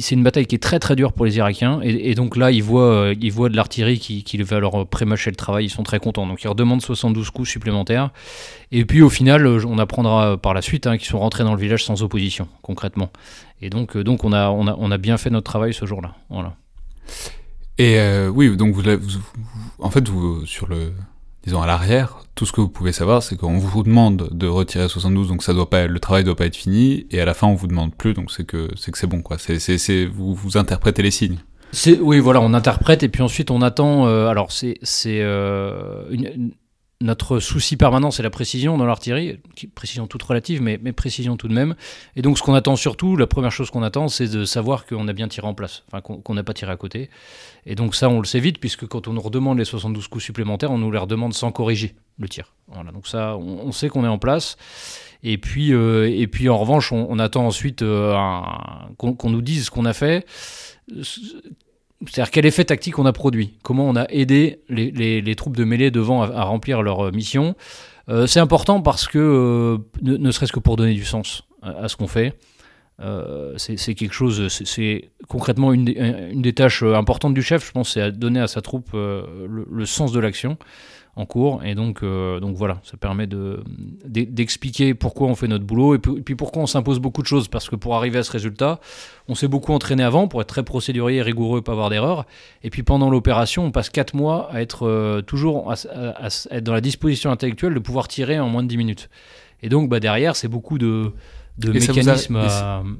c'est 0.00 0.14
une 0.14 0.22
bataille 0.22 0.46
qui 0.46 0.54
est 0.54 0.62
très 0.62 0.78
très 0.78 0.96
dure 0.96 1.12
pour 1.12 1.26
les 1.26 1.36
Irakiens 1.36 1.80
et, 1.82 2.14
donc 2.14 2.38
là 2.38 2.50
ils 2.50 2.62
voient, 2.62 3.12
ils 3.20 3.30
voient 3.30 3.50
de 3.50 3.56
l'artillerie 3.56 3.98
qui, 3.98 4.24
qui 4.24 4.38
va 4.38 4.58
leur 4.60 4.86
prémâcher 4.86 5.28
le 5.28 5.36
travail, 5.36 5.66
ils 5.66 5.70
sont 5.70 5.82
très 5.82 5.98
contents 5.98 6.26
donc 6.26 6.42
ils 6.42 6.48
redemandent 6.48 6.80
72 6.80 7.28
coups 7.28 7.50
supplémentaires 7.50 8.12
et 8.72 8.86
puis 8.86 9.02
au 9.02 9.10
final 9.10 9.46
on 9.46 9.76
apprendra 9.76 10.38
par 10.38 10.54
la 10.54 10.62
suite 10.62 10.86
hein, 10.86 10.96
qu'ils 10.96 11.08
sont 11.08 11.18
rentrés 11.18 11.44
dans 11.44 11.52
le 11.52 11.60
village 11.60 11.84
sans 11.84 12.02
opposition 12.02 12.48
concrètement 12.62 13.10
et 13.60 13.68
donc, 13.68 13.94
donc 13.98 14.24
on, 14.24 14.32
a, 14.32 14.48
on, 14.48 14.66
a, 14.68 14.74
on 14.78 14.90
a 14.90 14.96
bien 14.96 15.18
fait 15.18 15.28
notre 15.28 15.50
travail 15.50 15.74
ce 15.74 15.84
jour-là. 15.84 16.14
Voilà. 16.30 16.54
Et 17.78 17.98
euh, 17.98 18.28
oui, 18.28 18.56
donc 18.56 18.74
vous, 18.74 18.82
en 19.78 19.90
fait, 19.90 20.08
vous, 20.08 20.46
sur 20.46 20.68
le, 20.68 20.92
disons 21.44 21.60
à 21.60 21.66
l'arrière, 21.66 22.20
tout 22.34 22.46
ce 22.46 22.52
que 22.52 22.60
vous 22.60 22.68
pouvez 22.68 22.92
savoir, 22.92 23.22
c'est 23.22 23.36
qu'on 23.36 23.58
vous 23.58 23.82
demande 23.82 24.28
de 24.32 24.46
retirer 24.46 24.88
72, 24.88 25.28
donc 25.28 25.42
ça 25.42 25.52
doit 25.52 25.68
pas, 25.68 25.86
le 25.86 25.98
travail 26.00 26.24
doit 26.24 26.36
pas 26.36 26.46
être 26.46 26.56
fini, 26.56 27.06
et 27.10 27.20
à 27.20 27.24
la 27.24 27.34
fin 27.34 27.46
on 27.46 27.54
vous 27.54 27.66
demande 27.66 27.94
plus, 27.94 28.14
donc 28.14 28.30
c'est 28.30 28.44
que 28.44 28.68
c'est 28.76 28.92
que 28.92 28.98
c'est 28.98 29.06
bon 29.06 29.22
quoi. 29.22 29.38
C'est, 29.38 30.06
vous, 30.06 30.34
vous 30.34 30.56
interprétez 30.56 31.02
les 31.02 31.10
signes. 31.10 31.38
Oui, 32.00 32.20
voilà, 32.20 32.40
on 32.40 32.54
interprète 32.54 33.02
et 33.02 33.08
puis 33.08 33.22
ensuite 33.22 33.50
on 33.50 33.60
attend. 33.60 34.06
Euh, 34.06 34.28
alors 34.28 34.52
c'est, 34.52 34.78
c'est 34.82 35.20
euh, 35.20 36.04
une, 36.10 36.52
notre 37.00 37.38
souci 37.38 37.76
permanent, 37.76 38.10
c'est 38.10 38.22
la 38.22 38.30
précision 38.30 38.78
dans 38.78 38.86
l'artillerie, 38.86 39.40
précision 39.74 40.06
toute 40.06 40.22
relative, 40.22 40.62
mais, 40.62 40.78
précision 40.92 41.36
tout 41.36 41.48
de 41.48 41.54
même. 41.54 41.74
Et 42.16 42.22
donc, 42.22 42.38
ce 42.38 42.42
qu'on 42.42 42.54
attend 42.54 42.76
surtout, 42.76 43.16
la 43.16 43.26
première 43.26 43.52
chose 43.52 43.70
qu'on 43.70 43.82
attend, 43.82 44.08
c'est 44.08 44.28
de 44.28 44.44
savoir 44.44 44.86
qu'on 44.86 45.06
a 45.08 45.12
bien 45.12 45.28
tiré 45.28 45.46
en 45.46 45.54
place, 45.54 45.84
enfin 45.88 46.00
qu'on 46.00 46.34
n'a 46.34 46.44
pas 46.44 46.54
tiré 46.54 46.72
à 46.72 46.76
côté. 46.76 47.10
Et 47.66 47.74
donc, 47.74 47.94
ça, 47.94 48.08
on 48.08 48.18
le 48.20 48.24
sait 48.24 48.40
vite, 48.40 48.58
puisque 48.58 48.86
quand 48.86 49.08
on 49.08 49.12
nous 49.12 49.20
redemande 49.20 49.58
les 49.58 49.64
72 49.64 50.08
coups 50.08 50.24
supplémentaires, 50.24 50.70
on 50.70 50.78
nous 50.78 50.90
les 50.90 50.98
redemande 50.98 51.34
sans 51.34 51.52
corriger 51.52 51.94
le 52.18 52.28
tir. 52.28 52.54
Donc 52.92 53.06
ça, 53.06 53.36
on, 53.36 53.72
sait 53.72 53.88
qu'on 53.88 54.04
est 54.04 54.08
en 54.08 54.18
place. 54.18 54.56
Et 55.22 55.38
puis, 55.38 55.72
euh, 55.72 56.08
et 56.10 56.26
puis 56.26 56.48
en 56.48 56.58
revanche, 56.58 56.92
on, 56.92 57.18
attend 57.18 57.46
ensuite 57.46 57.82
euh, 57.82 58.14
qu'on 58.96 59.30
nous 59.30 59.42
dise 59.42 59.66
ce 59.66 59.70
qu'on 59.70 59.84
a 59.84 59.92
fait 59.92 60.26
c'est-à-dire 62.08 62.30
quel 62.30 62.46
effet 62.46 62.64
tactique 62.64 62.98
on 62.98 63.06
a 63.06 63.12
produit, 63.12 63.54
comment 63.62 63.88
on 63.88 63.96
a 63.96 64.06
aidé 64.10 64.60
les, 64.68 65.34
troupes 65.36 65.56
de 65.56 65.64
mêlée 65.64 65.90
devant 65.90 66.22
à, 66.22 66.42
remplir 66.44 66.82
leur 66.82 67.06
euh, 67.06 67.10
mission? 67.10 67.54
Euh, 68.08 68.26
c'est 68.26 68.40
important 68.40 68.80
parce 68.82 69.06
que, 69.06 69.18
euh, 69.18 69.78
ne, 70.02 70.30
serait-ce 70.30 70.52
que 70.52 70.60
pour 70.60 70.76
donner 70.76 70.94
du 70.94 71.04
sens 71.04 71.44
à, 71.62 71.88
ce 71.88 71.96
qu'on 71.96 72.06
fait, 72.06 72.34
c'est 73.56 73.94
quelque 73.94 74.12
chose, 74.12 74.48
c'est 74.48 75.10
concrètement 75.28 75.72
une 75.72 75.84
des, 75.84 76.52
tâches 76.52 76.82
importantes 76.82 77.34
du 77.34 77.42
chef, 77.42 77.66
je 77.66 77.72
pense, 77.72 77.94
c'est 77.94 78.12
donner 78.12 78.40
à 78.40 78.46
sa 78.46 78.60
troupe 78.60 78.90
le, 78.92 79.84
sens 79.86 80.12
de 80.12 80.20
l'action 80.20 80.58
en 81.16 81.26
cours. 81.26 81.64
Et 81.64 81.74
donc, 81.74 82.02
euh, 82.02 82.40
donc 82.40 82.56
voilà, 82.56 82.80
ça 82.82 82.96
permet 82.96 83.26
d'expliquer 83.26 84.92
de, 84.92 84.98
pourquoi 84.98 85.28
on 85.28 85.34
fait 85.34 85.48
notre 85.48 85.64
boulot 85.64 85.94
et 85.94 85.98
puis, 85.98 86.34
pourquoi 86.34 86.62
on 86.62 86.66
s'impose 86.66 86.98
beaucoup 86.98 87.22
de 87.22 87.26
choses. 87.26 87.48
Parce 87.48 87.68
que 87.68 87.76
pour 87.76 87.94
arriver 87.94 88.18
à 88.18 88.22
ce 88.22 88.32
résultat, 88.32 88.80
on 89.28 89.34
s'est 89.34 89.48
beaucoup 89.48 89.72
entraîné 89.72 90.02
avant 90.02 90.28
pour 90.28 90.40
être 90.40 90.48
très 90.48 90.62
procédurier, 90.62 91.22
rigoureux, 91.22 91.62
pas 91.62 91.72
avoir 91.72 91.90
d'erreur. 91.90 92.26
Et 92.62 92.70
puis 92.70 92.82
pendant 92.82 93.10
l'opération, 93.10 93.64
on 93.64 93.70
passe 93.70 93.90
4 93.90 94.14
mois 94.14 94.50
à 94.52 94.60
être 94.60 94.86
euh, 94.86 95.22
toujours 95.22 95.70
à, 95.70 95.76
être 96.50 96.64
dans 96.64 96.74
la 96.74 96.80
disposition 96.80 97.30
intellectuelle 97.30 97.74
de 97.74 97.80
pouvoir 97.80 98.08
tirer 98.08 98.38
en 98.38 98.48
moins 98.48 98.62
de 98.62 98.68
10 98.68 98.76
minutes. 98.76 99.10
Et 99.62 99.68
donc 99.68 99.88
bah, 99.88 100.00
derrière, 100.00 100.36
c'est 100.36 100.48
beaucoup 100.48 100.78
de, 100.78 101.12
de 101.58 101.72
mécanismes. 101.72 102.36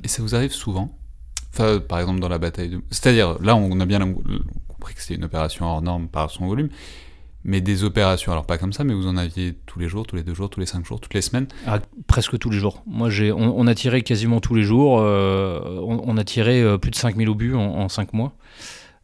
et, 0.03 0.09
ça 0.09 0.23
vous 0.23 0.35
arrive 0.35 0.53
souvent? 0.53 0.97
Enfin, 1.53 1.79
par 1.79 2.01
exemple 2.01 2.21
dans 2.21 2.29
la 2.29 2.39
bataille 2.39 2.69
de... 2.69 2.81
C'est-à-dire, 2.91 3.41
là 3.41 3.55
on 3.55 3.79
a 3.79 3.87
bien 3.87 4.01
compris 4.69 4.95
que 4.95 5.01
c'était 5.01 5.15
une 5.15 5.25
opération 5.25 5.67
hors 5.67 5.83
norme 5.83 6.09
par 6.09 6.31
son 6.31 6.47
volume, 6.47 6.69
mais 7.45 7.61
des 7.61 7.85
opérations, 7.85 8.33
alors 8.33 8.47
pas 8.47 8.57
comme 8.57 8.73
ça, 8.73 8.85
mais 8.85 8.95
vous 8.95 9.07
en 9.07 9.19
aviez 9.19 9.55
tous 9.67 9.79
les 9.79 9.87
jours, 9.89 10.07
tous 10.07 10.17
les 10.17 10.23
deux 10.23 10.35
jours, 10.35 10.49
tous 10.49 10.61
les 10.61 10.67
cinq 10.67 10.85
jours, 10.87 10.99
toutes 10.99 11.13
les 11.13 11.21
semaines? 11.21 11.47
Ah, 11.67 11.79
Presque 12.07 12.39
tous 12.39 12.49
les 12.49 12.59
jours. 12.59 12.83
Moi, 12.87 13.11
j'ai, 13.11 13.33
on, 13.33 13.67
a 13.67 13.75
tiré 13.75 14.03
quasiment 14.03 14.41
tous 14.41 14.55
les 14.55 14.63
jours. 14.63 14.99
Euh, 15.01 15.79
on, 15.83 16.17
a 16.17 16.25
tiré 16.25 16.63
euh, 16.63 16.79
plus 16.79 16.91
de 16.91 16.97
5000 16.97 17.29
obus 17.29 17.55
en, 17.55 17.61
en 17.61 17.89
5 17.91 18.15
mois. 18.15 18.33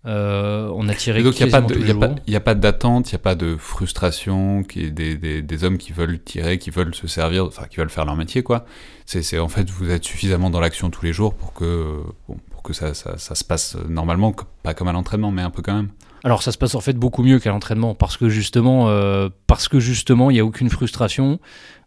Euh, 0.06 0.70
on 0.74 0.88
a 0.88 0.94
tiré 0.94 1.22
donc, 1.22 1.34
quasiment 1.34 1.66
tous 1.66 1.74
les 1.74 1.86
jours. 1.88 2.04
Il 2.26 2.30
n'y 2.30 2.36
a 2.36 2.40
pas 2.40 2.54
d'attente, 2.54 3.10
il 3.10 3.14
n'y 3.14 3.20
a 3.20 3.22
pas 3.22 3.34
de 3.34 3.56
frustration, 3.58 4.62
qui, 4.62 4.90
des, 4.90 5.16
des, 5.16 5.42
des, 5.42 5.64
hommes 5.64 5.76
qui 5.76 5.92
veulent 5.92 6.18
tirer, 6.18 6.56
qui 6.56 6.70
veulent 6.70 6.94
se 6.94 7.06
servir, 7.06 7.44
enfin 7.44 7.66
qui 7.68 7.76
veulent 7.76 7.90
faire 7.90 8.06
leur 8.06 8.16
métier, 8.16 8.42
quoi. 8.42 8.64
C'est, 9.04 9.38
en 9.38 9.48
fait, 9.48 9.68
vous 9.68 9.90
êtes 9.90 10.04
suffisamment 10.04 10.48
dans 10.48 10.60
l'action 10.60 10.88
tous 10.88 11.04
les 11.04 11.12
jours 11.12 11.34
pour 11.34 11.52
que, 11.52 11.98
pour 12.50 12.62
que 12.62 12.72
ça, 12.72 12.94
ça, 12.94 13.18
ça 13.18 13.34
se 13.34 13.44
passe 13.44 13.76
normalement, 13.86 14.34
pas 14.62 14.72
comme 14.72 14.88
à 14.88 14.92
l'entraînement, 14.92 15.30
mais 15.30 15.42
un 15.42 15.50
peu 15.50 15.60
quand 15.60 15.74
même. 15.74 15.90
Alors 16.22 16.42
ça 16.42 16.52
se 16.52 16.58
passe 16.58 16.74
en 16.74 16.80
fait 16.80 16.94
beaucoup 16.94 17.22
mieux 17.22 17.38
qu'à 17.38 17.50
l'entraînement 17.50 17.94
parce 17.94 18.16
que 18.16 18.28
justement, 18.28 18.88
euh, 18.88 19.28
parce 19.46 19.68
que 19.68 19.80
justement, 19.80 20.30
il 20.30 20.34
n'y 20.34 20.40
a 20.40 20.44
aucune 20.44 20.68
frustration. 20.68 21.40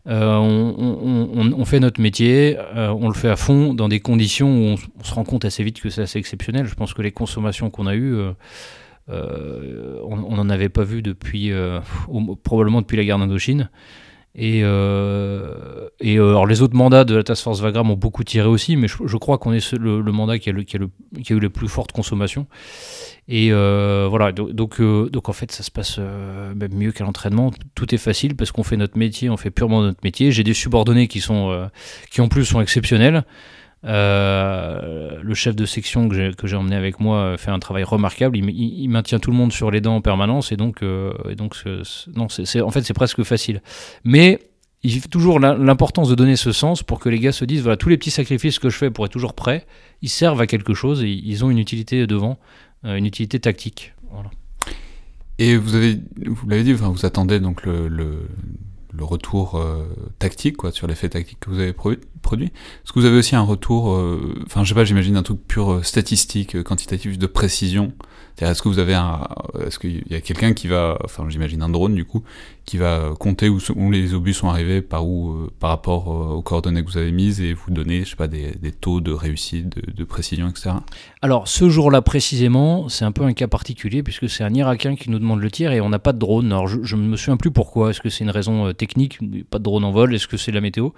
Euh, 0.05 0.35
on, 0.37 1.65
fait 1.65 1.79
notre 1.79 2.01
métier, 2.01 2.57
euh, 2.75 2.89
on 2.89 3.07
le 3.07 3.13
fait 3.13 3.29
à 3.29 3.37
fond 3.37 3.73
dans 3.73 3.87
des 3.87 4.01
conditions 4.01 4.49
où 4.49 4.75
on, 4.99 5.03
se 5.03 5.13
rend 5.13 5.23
compte 5.23 5.45
assez 5.45 5.63
vite 5.63 5.79
que 5.79 5.89
c'est 5.89 6.01
assez 6.01 6.19
exceptionnel. 6.19 6.65
Je 6.65 6.75
pense 6.75 6.93
que 6.93 7.01
les 7.01 7.11
consommations 7.11 7.69
qu'on 7.69 7.87
a 7.87 7.95
eues, 7.95 8.17
on 9.07 10.35
n'en 10.35 10.49
avait 10.49 10.69
pas 10.69 10.83
vu 10.83 11.01
depuis 11.01 11.53
probablement 12.43 12.81
depuis 12.81 12.97
la 12.97 13.05
guerre 13.05 13.19
d'Indochine. 13.19 13.69
Et, 14.35 14.59
et 14.59 16.17
alors 16.17 16.47
les 16.47 16.61
autres 16.61 16.75
mandats 16.75 17.03
de 17.03 17.15
la 17.15 17.23
Task 17.23 17.43
Force 17.43 17.61
Vagram 17.61 17.91
ont 17.91 17.95
beaucoup 17.95 18.23
tiré 18.23 18.47
aussi, 18.47 18.75
mais 18.75 18.87
je, 18.87 19.17
crois 19.17 19.37
qu'on 19.37 19.53
est 19.53 19.73
le, 19.73 20.01
mandat 20.11 20.39
qui 20.39 20.49
a, 20.49 20.53
eu 20.53 21.39
les 21.39 21.49
plus 21.49 21.67
fortes 21.67 21.91
consommations. 21.91 22.47
Et 23.29 23.49
euh, 23.51 24.07
voilà, 24.09 24.31
donc, 24.31 24.81
euh, 24.81 25.09
en 25.23 25.33
fait, 25.33 25.51
ça 25.51 25.63
se 25.63 25.71
passe 25.71 25.95
euh, 25.99 26.53
même 26.55 26.73
mieux 26.73 26.91
qu'à 26.91 27.05
l'entraînement. 27.05 27.51
Tout 27.73 27.93
est 27.95 27.99
facile 27.99 28.35
parce 28.35 28.51
qu'on 28.51 28.63
fait 28.63 28.75
notre 28.75 28.97
métier, 28.97 29.29
on 29.29 29.37
fait 29.37 29.51
purement 29.51 29.81
notre 29.81 30.01
métier. 30.03 30.31
J'ai 30.31 30.43
des 30.43 30.53
subordonnés 30.53 31.07
qui 31.07 31.21
sont, 31.21 31.69
qui 32.11 32.21
en 32.21 32.27
plus 32.27 32.45
sont 32.45 32.59
exceptionnels. 32.59 33.23
Le 33.83 35.33
chef 35.33 35.55
de 35.55 35.65
section 35.65 36.09
que 36.09 36.47
j'ai 36.47 36.55
emmené 36.55 36.75
avec 36.75 36.99
moi 36.99 37.37
fait 37.37 37.51
un 37.51 37.59
travail 37.59 37.83
remarquable. 37.83 38.37
Il, 38.37 38.87
maintient 38.89 39.19
tout 39.19 39.31
le 39.31 39.37
monde 39.37 39.51
sur 39.51 39.71
les 39.71 39.81
dents 39.81 39.95
en 39.95 40.01
permanence 40.01 40.51
et 40.51 40.57
donc, 40.57 40.81
et 41.29 41.35
donc 41.35 41.55
non, 42.15 42.25
en 42.25 42.71
fait 42.71 42.81
c'est 42.81 42.93
presque 42.93 43.23
facile. 43.23 43.61
Mais 44.03 44.39
il 44.83 44.91
fait 44.99 45.07
toujours 45.07 45.39
l'importance 45.39 46.09
de 46.09 46.15
donner 46.15 46.35
ce 46.35 46.51
sens 46.51 46.83
pour 46.83 46.99
que 46.99 47.09
les 47.09 47.19
gars 47.19 47.31
se 47.31 47.45
disent 47.45 47.61
voilà 47.61 47.77
tous 47.77 47.89
les 47.89 47.97
petits 47.97 48.11
sacrifices 48.11 48.59
que 48.59 48.69
je 48.69 48.77
fais 48.77 48.91
pour 48.91 49.05
être 49.05 49.11
toujours 49.11 49.33
prêt, 49.33 49.65
ils 50.01 50.09
servent 50.09 50.41
à 50.41 50.47
quelque 50.47 50.73
chose 50.73 51.03
et 51.03 51.09
ils 51.09 51.45
ont 51.45 51.49
une 51.49 51.59
utilité 51.59 52.05
devant, 52.07 52.37
une 52.83 53.05
utilité 53.05 53.39
tactique. 53.39 53.93
Et 55.39 55.57
vous 55.57 55.75
avez, 55.75 55.99
vous 56.25 56.47
l'avez 56.47 56.63
dit, 56.63 56.73
vous 56.73 57.05
attendez 57.05 57.39
donc 57.39 57.65
le, 57.65 58.27
le 58.95 59.03
retour 59.03 59.55
euh, 59.55 59.83
tactique, 60.19 60.57
quoi, 60.57 60.71
sur 60.71 60.87
l'effet 60.87 61.09
tactique 61.09 61.39
que 61.39 61.49
vous 61.49 61.59
avez 61.59 61.73
produit. 61.73 62.47
Est-ce 62.47 62.93
que 62.93 62.99
vous 62.99 63.05
avez 63.05 63.17
aussi 63.17 63.35
un 63.35 63.41
retour, 63.41 63.93
euh, 63.93 64.41
enfin, 64.45 64.63
je 64.63 64.69
sais 64.69 64.75
pas, 64.75 64.85
j'imagine 64.85 65.17
un 65.17 65.23
truc 65.23 65.45
pur 65.47 65.71
euh, 65.71 65.83
statistique, 65.83 66.61
quantitatif, 66.63 67.17
de 67.17 67.27
précision 67.27 67.93
est-ce 68.41 68.61
que 68.61 68.69
vous 68.69 68.79
avez 68.79 68.95
un, 68.95 69.27
est-ce 69.65 69.79
qu'il 69.79 70.03
y 70.09 70.15
a 70.15 70.21
quelqu'un 70.21 70.53
qui 70.53 70.67
va, 70.67 70.97
enfin 71.03 71.25
j'imagine 71.29 71.61
un 71.61 71.69
drone 71.69 71.95
du 71.95 72.05
coup, 72.05 72.23
qui 72.65 72.77
va 72.77 73.13
compter 73.19 73.49
où, 73.49 73.59
les 73.91 74.13
obus 74.13 74.33
sont 74.33 74.47
arrivés, 74.47 74.81
par 74.81 75.05
où, 75.05 75.31
euh, 75.31 75.51
par 75.59 75.69
rapport 75.69 76.07
euh, 76.07 76.35
aux 76.35 76.41
coordonnées 76.41 76.83
que 76.83 76.89
vous 76.89 76.97
avez 76.97 77.11
mises 77.11 77.41
et 77.41 77.53
vous 77.53 77.71
donner, 77.71 78.05
je 78.05 78.11
sais 78.11 78.15
pas, 78.15 78.27
des, 78.27 78.51
des 78.51 78.71
taux 78.71 79.01
de 79.01 79.11
réussite, 79.11 79.75
de, 79.75 80.03
précision, 80.05 80.47
etc. 80.47 80.71
Alors 81.21 81.47
ce 81.47 81.69
jour-là 81.69 82.01
précisément, 82.01 82.87
c'est 82.87 83.05
un 83.05 83.11
peu 83.11 83.23
un 83.23 83.33
cas 83.33 83.47
particulier 83.47 84.01
puisque 84.01 84.29
c'est 84.29 84.43
un 84.43 84.53
Irakien 84.53 84.95
qui 84.95 85.09
nous 85.09 85.19
demande 85.19 85.41
le 85.41 85.51
tir 85.51 85.71
et 85.71 85.81
on 85.81 85.89
n'a 85.89 85.99
pas 85.99 86.13
de 86.13 86.19
drone. 86.19 86.47
Alors 86.47 86.67
je, 86.67 86.95
ne 86.95 87.01
me 87.01 87.17
souviens 87.17 87.37
plus 87.37 87.51
pourquoi. 87.51 87.89
Est-ce 87.89 88.01
que 88.01 88.09
c'est 88.09 88.23
une 88.23 88.29
raison 88.29 88.67
euh, 88.67 88.73
technique, 88.73 89.19
pas 89.49 89.59
de 89.59 89.63
drone 89.63 89.83
en 89.83 89.91
vol 89.91 90.15
Est-ce 90.15 90.27
que 90.27 90.37
c'est 90.37 90.51
la 90.51 90.61
météo? 90.61 90.89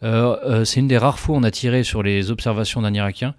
C'est 0.00 0.78
une 0.78 0.86
des 0.86 0.98
rares 0.98 1.18
fois 1.18 1.34
où 1.34 1.38
on 1.38 1.42
a 1.42 1.50
tiré 1.50 1.82
sur 1.82 2.04
les 2.04 2.30
observations 2.30 2.82
d'un 2.82 2.94
Irakien. 2.94 3.34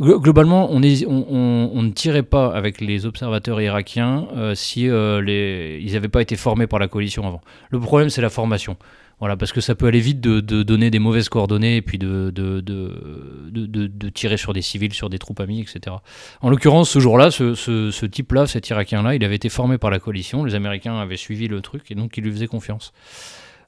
Globalement, 0.00 0.70
on, 0.72 0.80
ne 0.80 1.90
tirait 1.90 2.24
pas 2.24 2.48
avec 2.48 2.80
les 2.80 3.06
observateurs 3.06 3.60
irakiens 3.60 4.26
euh, 4.36 4.54
si 4.56 4.88
euh, 4.88 5.78
ils 5.80 5.92
n'avaient 5.92 6.08
pas 6.08 6.22
été 6.22 6.36
formés 6.36 6.66
par 6.66 6.80
la 6.80 6.88
coalition 6.88 7.26
avant. 7.26 7.40
Le 7.70 7.78
problème, 7.78 8.10
c'est 8.10 8.22
la 8.22 8.30
formation. 8.30 8.76
Voilà, 9.20 9.36
parce 9.36 9.52
que 9.52 9.60
ça 9.60 9.76
peut 9.76 9.86
aller 9.86 10.00
vite 10.00 10.20
de, 10.20 10.40
donner 10.40 10.90
des 10.90 10.98
mauvaises 10.98 11.28
coordonnées 11.28 11.76
et 11.76 11.82
puis 11.82 11.98
de, 11.98 12.32
de, 12.34 14.08
tirer 14.10 14.36
sur 14.36 14.52
des 14.52 14.62
civils, 14.62 14.92
sur 14.92 15.08
des 15.08 15.20
troupes 15.20 15.38
amies, 15.38 15.60
etc. 15.60 15.96
En 16.42 16.50
l'occurrence, 16.50 16.90
ce 16.90 16.98
jour-là, 16.98 17.30
ce, 17.30 17.54
ce 17.54 18.06
type-là, 18.06 18.46
cet 18.46 18.68
Irakien-là, 18.68 19.14
il 19.14 19.24
avait 19.24 19.36
été 19.36 19.48
formé 19.48 19.78
par 19.78 19.90
la 19.90 20.00
coalition, 20.00 20.44
les 20.44 20.56
Américains 20.56 20.98
avaient 20.98 21.16
suivi 21.16 21.46
le 21.46 21.60
truc 21.60 21.90
et 21.92 21.94
donc 21.94 22.16
ils 22.16 22.24
lui 22.24 22.32
faisaient 22.32 22.48
confiance. 22.48 22.92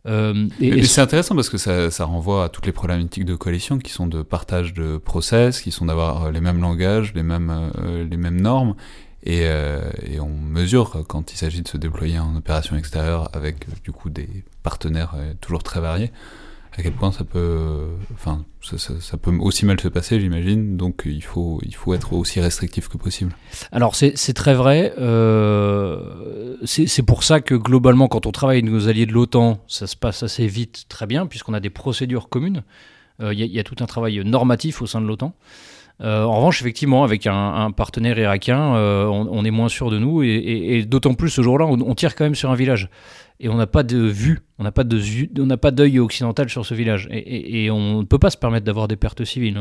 Euh, 0.07 0.49
et, 0.61 0.85
c'est 0.85 1.01
intéressant 1.01 1.35
parce 1.35 1.49
que 1.49 1.59
ça, 1.59 1.91
ça, 1.91 2.05
renvoie 2.05 2.45
à 2.45 2.49
toutes 2.49 2.67
les 2.67 2.73
problématiques 2.73 3.25
de 3.25 3.35
coalition 3.35 3.79
qui 3.79 3.91
sont 3.91 4.07
de 4.07 4.23
partage 4.23 4.73
de 4.73 4.99
process, 4.99 5.61
qui 5.61 5.73
sont 5.73 5.87
d'avoir 5.87 6.25
euh, 6.25 6.31
les 6.31 6.41
mêmes 6.41 6.61
langages, 6.61 7.13
les 7.15 7.23
mêmes, 7.23 7.71
euh, 7.79 8.05
les 8.09 8.17
mêmes 8.17 8.41
normes. 8.41 8.75
Et, 9.25 9.41
et, 9.41 10.21
on 10.21 10.29
mesure 10.29 11.05
quand 11.09 11.33
il 11.33 11.37
s'agit 11.37 11.61
de 11.61 11.67
se 11.67 11.77
déployer 11.77 12.21
en 12.21 12.37
opération 12.37 12.77
extérieure 12.77 13.29
avec 13.33 13.67
du 13.83 13.91
coup 13.91 14.09
des 14.09 14.29
partenaires 14.63 15.17
toujours 15.41 15.65
très 15.65 15.81
variés 15.81 16.13
à 16.78 16.83
quel 16.83 16.92
point 16.92 17.11
ça 17.11 17.25
peut, 17.25 17.87
enfin, 18.12 18.45
ça, 18.61 19.16
peut 19.16 19.33
aussi 19.40 19.64
mal 19.64 19.80
se 19.80 19.88
passer, 19.88 20.21
j'imagine. 20.21 20.76
Donc 20.76 21.02
il 21.06 21.23
faut, 21.23 21.59
il 21.64 21.75
faut 21.75 21.95
être 21.95 22.12
aussi 22.12 22.40
restrictif 22.40 22.88
que 22.88 22.99
possible. 22.99 23.33
Alors 23.73 23.95
c'est 23.95 24.12
très 24.35 24.54
vrai. 24.54 24.92
Euh, 24.99 26.56
c'est 26.64 27.02
pour 27.02 27.23
ça 27.23 27.40
que 27.40 27.54
globalement, 27.54 28.09
quand 28.09 28.26
on 28.26 28.33
travaille 28.33 28.59
avec 28.59 28.71
nos 28.71 28.88
alliés 28.88 29.06
de 29.06 29.12
l'OTAN, 29.12 29.59
ça 29.68 29.87
se 29.87 29.97
passe 29.97 30.23
assez 30.23 30.47
vite, 30.47 30.85
très 30.88 31.06
bien, 31.06 31.26
puisqu'on 31.26 31.54
a 31.54 31.61
des 31.61 31.71
procédures 31.71 32.28
communes. 32.28 32.62
Euh, 33.23 33.33
il 33.33 33.40
y, 33.40 33.59
a 33.59 33.64
tout 33.64 33.77
un 33.81 33.87
travail 33.87 34.22
normatif 34.24 34.83
au 34.83 34.87
sein 34.87 35.01
de 35.01 35.07
l'OTAN. 35.07 35.33
Euh, 36.03 36.24
en 36.24 36.37
revanche, 36.37 36.61
effectivement, 36.61 37.05
avec 37.05 37.27
un, 37.27 37.70
partenaire 37.70 38.18
irakien, 38.18 38.61
on, 38.61 39.44
est 39.46 39.51
moins 39.51 39.70
sûr 39.70 39.90
de 39.90 39.98
nous, 39.98 40.22
et, 40.22 40.85
d'autant 40.87 41.14
plus 41.14 41.31
ce 41.31 41.40
jour-là, 41.40 41.64
on, 41.64 41.94
tire 41.94 42.14
quand 42.14 42.24
même 42.24 42.35
sur 42.35 42.51
un 42.51 42.55
village 42.55 42.90
et 43.38 43.49
on 43.49 43.57
n'a 43.57 43.66
pas 43.66 43.83
de 43.83 43.99
vue, 43.99 44.40
on 44.59 44.64
n'a 44.64 44.72
pas 44.72 45.70
d'œil 45.70 45.99
occidental 45.99 46.49
sur 46.49 46.64
ce 46.64 46.75
village. 46.75 47.07
Et, 47.11 47.70
on 47.70 48.01
ne 48.01 48.05
peut 48.05 48.18
pas 48.18 48.31
se 48.31 48.37
permettre 48.37 48.64
d'avoir 48.64 48.88
des 48.88 48.96
pertes 48.96 49.25
civiles. 49.25 49.61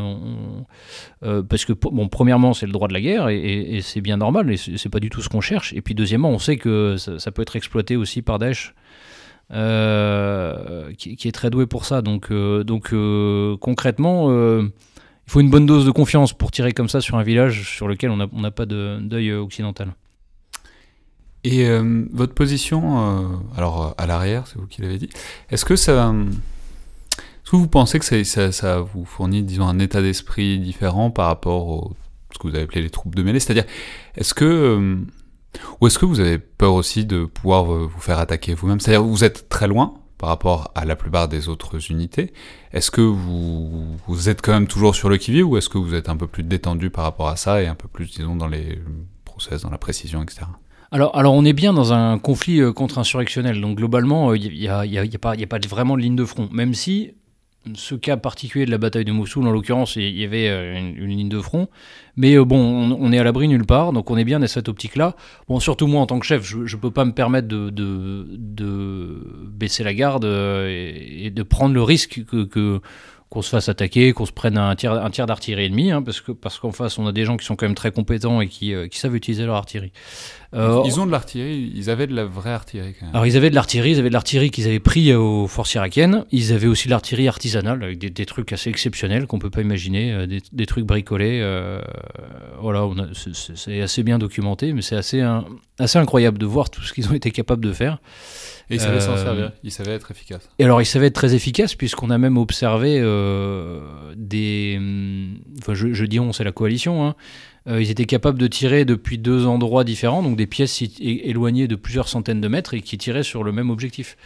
Euh, 1.23 1.43
parce 1.43 1.65
que 1.65 1.73
bon 1.73 2.07
premièrement 2.07 2.53
c'est 2.53 2.65
le 2.65 2.71
droit 2.71 2.87
de 2.87 2.93
la 2.93 3.01
guerre 3.01 3.29
et, 3.29 3.79
c'est 3.81 4.01
bien 4.01 4.17
normal 4.17 4.51
et 4.51 4.57
c'est 4.57 4.89
pas 4.89 4.99
du 4.99 5.09
tout 5.09 5.21
ce 5.21 5.29
qu'on 5.29 5.41
cherche. 5.41 5.73
Et 5.73 5.81
puis 5.81 5.93
deuxièmement 5.93 6.29
on 6.29 6.39
sait 6.39 6.57
que 6.57 6.95
ça, 6.97 7.31
peut 7.31 7.41
être 7.41 7.55
exploité 7.55 7.97
aussi 7.97 8.21
par 8.21 8.39
Daesh 8.39 8.73
euh, 9.51 10.91
qui, 10.93 11.27
est 11.27 11.33
très 11.33 11.49
doué 11.49 11.65
pour 11.65 11.83
ça. 11.85 12.01
Donc 12.01 12.31
euh, 12.31 12.63
donc 12.63 12.93
concrètement 13.59 14.31
il 14.31 15.31
faut 15.31 15.41
une 15.41 15.49
bonne 15.49 15.65
dose 15.65 15.85
de 15.85 15.91
confiance 15.91 16.31
pour 16.31 16.51
tirer 16.51 16.71
comme 16.71 16.87
ça 16.87 17.01
sur 17.01 17.17
un 17.17 17.23
village 17.23 17.75
sur 17.75 17.89
lequel 17.89 18.09
on 18.11 18.39
n'a 18.39 18.51
pas 18.51 18.65
d'œil 18.65 19.33
occidental. 19.33 19.93
Et 21.45 21.67
euh, 21.67 22.05
votre 22.11 22.33
position, 22.33 23.21
euh, 23.21 23.27
alors 23.55 23.93
à 23.99 24.07
l'arrière, 24.07 24.47
c'est 24.47 24.57
vous 24.57 24.65
qui 24.65 24.81
l'avez 24.81 24.97
dit, 24.97 25.09
est-ce 25.51 25.63
que 25.63 25.75
ça. 25.75 26.11
Est-ce 27.13 27.51
que 27.51 27.55
vous 27.55 27.67
pensez 27.67 27.99
que 27.99 28.23
ça, 28.23 28.79
vous 28.79 29.05
fournit, 29.05 29.43
disons, 29.43 29.67
un 29.67 29.77
état 29.77 30.01
d'esprit 30.01 30.57
différent 30.57 31.11
par 31.11 31.27
rapport 31.27 31.91
à 32.31 32.33
ce 32.33 32.39
que 32.39 32.47
vous 32.47 32.55
avez 32.55 32.63
appelé 32.63 32.81
les 32.81 32.89
troupes 32.89 33.13
de 33.13 33.21
mêlée? 33.21 33.39
C'est-à-dire, 33.39 33.65
est-ce 34.15 34.33
que. 34.33 34.43
Euh, 34.43 34.95
ou 35.79 35.87
est-ce 35.87 35.99
que 35.99 36.05
vous 36.05 36.19
avez 36.19 36.39
peur 36.39 36.73
aussi 36.73 37.05
de 37.05 37.25
pouvoir 37.25 37.63
vous 37.65 37.99
faire 37.99 38.17
attaquer 38.17 38.55
vous-même? 38.55 38.79
C'est-à-dire, 38.79 39.03
vous 39.03 39.23
êtes 39.23 39.47
très 39.47 39.67
loin 39.67 39.93
par 40.17 40.29
rapport 40.29 40.71
à 40.73 40.83
la 40.83 40.95
plupart 40.95 41.27
des 41.27 41.47
autres 41.47 41.91
unités. 41.91 42.33
Est-ce 42.73 42.89
que 42.89 43.01
vous, 43.01 43.97
vous 44.07 44.29
êtes 44.29 44.41
quand 44.41 44.51
même 44.51 44.67
toujours 44.67 44.95
sur 44.95 45.09
le 45.09 45.17
qui-vive 45.17 45.47
ou 45.47 45.57
est-ce 45.57 45.69
que 45.69 45.77
vous 45.77 45.93
êtes 45.93 46.09
un 46.09 46.17
peu 46.17 46.27
plus 46.27 46.43
détendu 46.43 46.89
par 46.89 47.03
rapport 47.03 47.27
à 47.27 47.35
ça 47.35 47.61
et 47.61 47.67
un 47.67 47.75
peu 47.75 47.87
plus, 47.87 48.09
disons, 48.17 48.35
dans 48.35 48.47
les 48.47 48.81
process, 49.23 49.61
dans 49.61 49.69
la 49.69 49.77
précision, 49.77 50.23
etc. 50.23 50.47
Alors, 50.91 51.17
alors, 51.17 51.33
on 51.33 51.45
est 51.45 51.53
bien 51.53 51.73
dans 51.73 51.93
un 51.93 52.19
conflit 52.19 52.59
euh, 52.61 52.71
contre-insurrectionnel, 52.71 53.59
donc 53.61 53.77
globalement, 53.77 54.33
il 54.33 54.51
n'y 54.51 54.67
a, 54.67 54.85
y 54.85 54.97
a, 54.97 55.17
pas, 55.17 55.35
vraiment 55.67 55.97
de 55.97 56.01
ligne 56.01 56.15
de 56.15 56.25
front, 56.25 56.49
même 56.51 56.73
si 56.73 57.11
ce 57.73 57.95
cas 57.95 58.15
particulier 58.15 58.65
de 58.65 58.71
la 58.71 58.77
bataille 58.77 59.05
de 59.05 59.11
Mossoul, 59.11 59.47
en 59.47 59.51
l'occurrence, 59.51 59.95
il 59.95 60.15
y 60.15 60.23
avait 60.23 60.49
euh, 60.49 60.77
une, 60.77 61.09
ligne 61.09 61.29
de 61.29 61.41
front. 61.41 61.67
Mais 62.15 62.37
euh, 62.37 62.45
bon, 62.45 62.57
on, 62.59 63.11
est 63.11 63.17
à 63.17 63.23
l'abri 63.23 63.47
nulle 63.47 63.65
part, 63.65 63.91
donc 63.91 64.11
on 64.11 64.17
est 64.17 64.23
bien 64.23 64.39
dans 64.39 64.47
cette 64.47 64.69
optique-là. 64.69 65.15
Bon, 65.47 65.59
surtout 65.59 65.87
moi 65.87 66.01
en 66.01 66.05
tant 66.05 66.19
que 66.19 66.25
chef, 66.25 66.43
je 66.43 66.57
ne 66.59 66.81
peux 66.81 66.91
pas 66.91 67.05
me 67.05 67.13
permettre 67.13 67.47
de, 67.47 67.71
baisser 69.47 69.83
la 69.83 69.95
garde 69.95 70.25
et, 70.25 71.31
de 71.33 71.43
prendre 71.43 71.73
le 71.73 71.81
risque 71.81 72.23
que, 72.25 72.79
qu'on 73.29 73.41
se 73.41 73.49
fasse 73.49 73.69
attaquer, 73.69 74.13
qu'on 74.13 74.25
se 74.25 74.31
prenne 74.31 74.57
un 74.57 74.75
tir 74.75 75.25
d'artillerie 75.25 75.65
ennemi, 75.65 75.91
hein, 75.91 76.01
parce 76.01 76.21
que 76.21 76.31
parce 76.31 76.59
qu'en 76.59 76.71
face 76.71 76.97
on 76.97 77.07
a 77.07 77.11
des 77.11 77.25
gens 77.25 77.37
qui 77.37 77.45
sont 77.45 77.55
quand 77.55 77.65
même 77.65 77.75
très 77.75 77.91
compétents 77.91 78.39
et 78.41 78.49
euh, 78.63 78.87
qui 78.87 78.97
savent 78.97 79.15
utiliser 79.15 79.45
leur 79.45 79.55
artillerie. 79.55 79.91
Euh, 80.55 80.81
ils 80.85 80.99
ont 80.99 81.05
de 81.05 81.11
l'artillerie, 81.11 81.71
ils 81.75 81.89
avaient 81.89 82.07
de 82.07 82.15
la 82.15 82.25
vraie 82.25 82.53
artillerie 82.53 82.95
quand 82.97 83.05
même. 83.05 83.15
Alors 83.15 83.25
ils 83.25 83.35
avaient 83.35 83.49
de 83.49 83.55
l'artillerie, 83.55 83.91
ils 83.91 83.99
avaient 83.99 84.09
de 84.09 84.13
l'artillerie 84.13 84.51
qu'ils 84.51 84.67
avaient 84.67 84.79
pris 84.79 85.13
aux 85.13 85.47
forces 85.47 85.73
irakiennes, 85.73 86.25
ils 86.31 86.53
avaient 86.53 86.67
aussi 86.67 86.87
de 86.87 86.91
l'artillerie 86.91 87.27
artisanale 87.27 87.83
avec 87.83 87.99
des, 87.99 88.09
des, 88.09 88.25
trucs 88.25 88.53
assez 88.53 88.69
exceptionnels 88.69 89.27
qu'on 89.27 89.39
peut 89.39 89.49
pas 89.49 89.61
imaginer, 89.61 90.13
euh, 90.13 90.27
des, 90.27 90.41
des, 90.51 90.65
trucs 90.65 90.85
bricolés. 90.85 91.41
voilà, 92.61 92.87
c'est 93.13 93.81
assez 93.81 94.03
bien 94.03 94.17
documenté, 94.17 94.73
mais 94.73 94.81
c'est 94.81 94.95
assez, 94.95 95.21
assez 95.77 95.99
incroyable 95.99 96.37
de 96.37 96.45
voir 96.45 96.69
tout 96.69 96.81
ce 96.81 96.93
qu'ils 96.93 97.09
ont 97.09 97.13
été 97.13 97.31
capables 97.31 97.63
de 97.63 97.73
faire. 97.73 97.99
Et 98.69 98.75
il 98.75 98.81
savait 98.81 98.99
s'en 98.99 99.15
servir, 99.15 99.51
il 99.63 99.71
savait 99.71 99.91
être 99.91 100.09
efficace. 100.09 100.49
Et 100.57 100.63
alors 100.63 100.81
il 100.81 100.85
savait 100.85 101.07
être 101.07 101.13
très 101.13 101.35
efficace 101.35 101.75
puisqu'on 101.75 102.09
a 102.09 102.17
même 102.17 102.37
observé 102.37 102.97
euh, 102.99 103.79
des... 104.15 104.75
Hum, 104.77 105.37
enfin 105.59 105.73
je, 105.75 106.05
dis 106.05 106.19
on, 106.19 106.33
c'est 106.33 106.43
la 106.43 106.51
coalition. 106.51 107.05
Hein. 107.05 107.15
Euh, 107.67 107.81
ils 107.81 107.89
étaient 107.89 108.05
capables 108.05 108.37
de 108.37 108.47
tirer 108.47 108.85
depuis 108.85 109.17
deux 109.17 109.47
endroits 109.47 109.83
différents, 109.83 110.21
donc 110.21 110.37
des 110.37 110.45
pièces 110.45 110.83
éloignées 110.99 111.67
de 111.67 111.75
plusieurs 111.75 112.07
centaines 112.07 112.41
de 112.41 112.47
mètres 112.47 112.73
et 112.73 112.81
qui 112.81 112.97
tiraient 112.97 113.23
sur 113.23 113.43
le 113.43 113.51
même 113.51 113.69
objectif. 113.69 114.17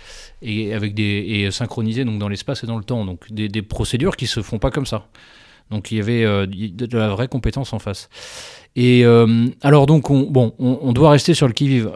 Et, 0.42 0.74
avec 0.74 0.94
des, 0.94 1.04
et 1.04 1.52
synchronisées 1.52 2.06
donc, 2.06 2.20
dans 2.20 2.30
l'espace 2.30 2.64
et 2.64 2.68
dans 2.68 2.78
le 2.78 2.84
temps. 2.84 3.06
Donc 3.06 3.32
des, 3.32 3.48
des, 3.48 3.62
procédures 3.62 4.18
qui 4.18 4.28
se 4.28 4.42
font 4.42 4.60
pas 4.60 4.72
comme 4.72 4.86
ça. 4.86 5.08
Donc 5.70 5.92
il 5.92 5.98
y 5.98 6.02
avait 6.02 6.26
euh, 6.26 6.46
de 6.48 6.98
la 6.98 7.10
vraie 7.10 7.28
compétence 7.28 7.74
en 7.74 7.80
face. 7.80 8.10
Et 8.76 9.04
alors 9.62 9.88
donc 9.88 10.10
on, 10.10 10.22
bon, 10.30 10.54
on, 10.60 10.94
doit 10.94 11.12
rester 11.12 11.34
sur 11.34 11.48
le 11.48 11.54
qui-vive. 11.54 11.90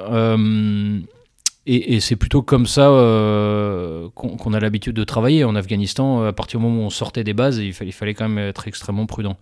Et, 1.66 2.02
c'est 2.02 2.18
plutôt 2.18 2.42
comme 2.42 2.66
ça 2.66 2.90
euh, 2.90 4.10
qu'on 4.16 4.54
a 4.54 4.60
l'habitude 4.60 4.96
de 4.96 5.04
travailler 5.06 5.46
en 5.46 5.56
Afghanistan. 5.56 6.24
À 6.24 6.34
partir 6.34 6.60
du 6.60 6.66
moment 6.66 6.82
où 6.82 6.86
on 6.86 6.90
sortait 6.90 7.24
des 7.24 7.34
bases, 7.34 7.58
il 7.58 7.74
fallait 7.74 8.14
quand 8.14 8.28
même 8.28 8.50
être 8.50 8.68
extrêmement 8.68 9.06
prudent. 9.06 9.38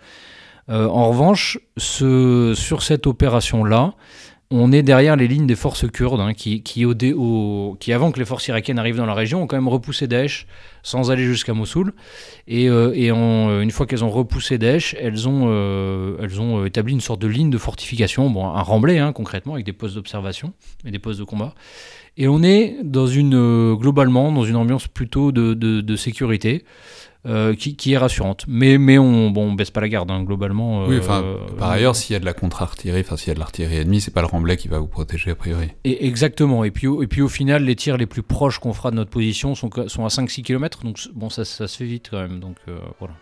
Euh, 0.70 0.88
en 0.88 1.10
revanche, 1.10 1.60
sur 1.78 2.84
cette 2.84 3.08
opération-là, 3.08 3.94
on 4.52 4.72
est 4.74 4.84
derrière 4.84 5.16
les 5.16 5.28
lignes 5.28 5.48
des 5.48 5.56
forces 5.56 5.90
kurdes, 5.90 6.20
hein, 6.20 6.34
qui, 6.34 6.84
avant 7.94 8.12
que 8.12 8.20
les 8.20 8.26
forces 8.26 8.48
irakiennes 8.50 8.80
arrivent 8.80 8.98
dans 8.98 9.06
la 9.06 9.14
région, 9.14 9.42
ont 9.42 9.48
quand 9.48 9.56
même 9.56 9.70
repoussé 9.70 10.08
Daesh 10.08 10.46
sans 10.84 11.12
aller 11.12 11.26
jusqu'à 11.26 11.54
Mossoul. 11.54 11.94
Et, 12.48 12.70
euh, 12.70 12.92
et 12.96 13.12
en, 13.12 13.62
une 13.62 13.72
fois 13.72 13.86
qu'elles 13.86 14.04
ont 14.04 14.10
repoussé 14.10 14.58
Daesh, 14.58 14.96
elles 15.00 15.28
ont, 15.28 15.48
elles 16.20 16.42
ont 16.42 16.66
établi 16.66 16.94
une 16.94 17.02
sorte 17.02 17.22
de 17.22 17.28
ligne 17.28 17.50
de 17.50 17.58
fortification, 17.58 18.30
bon, 18.30 18.48
un 18.48 18.62
remblai 18.62 19.00
hein, 19.00 19.14
concrètement, 19.14 19.54
avec 19.54 19.66
des 19.66 19.74
postes 19.74 19.96
d'observation 19.96 20.54
et 20.86 20.92
des 20.92 21.00
postes 21.00 21.20
de 21.20 21.26
combat. 21.26 21.54
Et 22.18 22.28
on 22.28 22.44
est 22.44 22.78
dans 22.84 23.08
une, 23.08 23.76
globalement 23.76 24.32
dans 24.32 24.44
une 24.44 24.58
ambiance 24.58 24.88
plutôt 24.88 25.32
de, 25.32 25.54
de 25.54 25.96
sécurité. 25.96 26.64
Euh, 27.28 27.54
qui, 27.54 27.94
est 27.94 27.98
rassurante. 28.00 28.46
Mais, 28.48 28.80
mais 28.80 28.98
on 28.98 29.30
bon, 29.30 29.54
baisse 29.54 29.70
pas 29.70 29.80
la 29.80 29.90
garde, 29.90 30.10
hein, 30.10 30.24
globalement. 30.24 30.88
oui, 30.88 30.98
enfin, 30.98 31.22
euh, 31.22 31.38
par 31.56 31.70
ailleurs, 31.70 31.96
s'il 31.96 32.14
y 32.14 32.18
a 32.18 32.20
de 32.20 32.26
la 32.26 32.34
contre-artillerie, 32.34 33.02
enfin, 33.02 33.16
s'il 33.16 33.28
y 33.28 33.32
a 33.32 33.36
de 33.36 33.40
l'artillerie 33.40 33.78
ennemie, 33.78 34.02
c'est 34.02 34.10
pas 34.10 34.22
le 34.22 34.28
remblai 34.28 34.58
qui 34.58 34.68
va 34.68 34.80
vous 34.80 34.88
protéger 34.88 35.30
a 35.30 35.36
priori. 35.36 35.68
Et 35.84 36.08
exactement. 36.08 36.64
Et 36.64 36.72
puis, 36.72 36.88
et 36.88 37.06
puis 37.06 37.22
au 37.22 37.28
final, 37.28 37.64
les 37.64 37.76
tirs 37.76 37.98
les 37.98 38.08
plus 38.08 38.24
proches 38.24 38.58
qu'on 38.58 38.74
fera 38.74 38.90
de 38.90 38.96
notre 38.96 39.12
position 39.12 39.54
sont, 39.54 39.70
sont 39.86 40.04
à 40.04 40.08
5-6 40.08 40.42
km, 40.42 40.71
donc 40.84 41.00
bon, 41.14 41.30
ça, 41.30 41.46
ça, 41.46 41.68
se 41.68 41.78
fait 41.78 41.86
vite 41.86 42.08
quand 42.10 42.20
même. 42.20 42.40
Donc 42.40 42.58
euh, 42.68 42.80
voilà. 43.00 43.14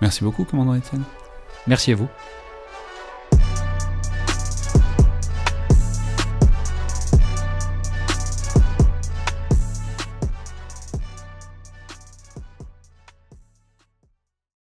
Merci 0.00 0.24
beaucoup, 0.24 0.44
commandant 0.44 0.74
Etienne. 0.74 1.02
Merci 1.66 1.92
à 1.92 1.94
vous. 1.94 2.08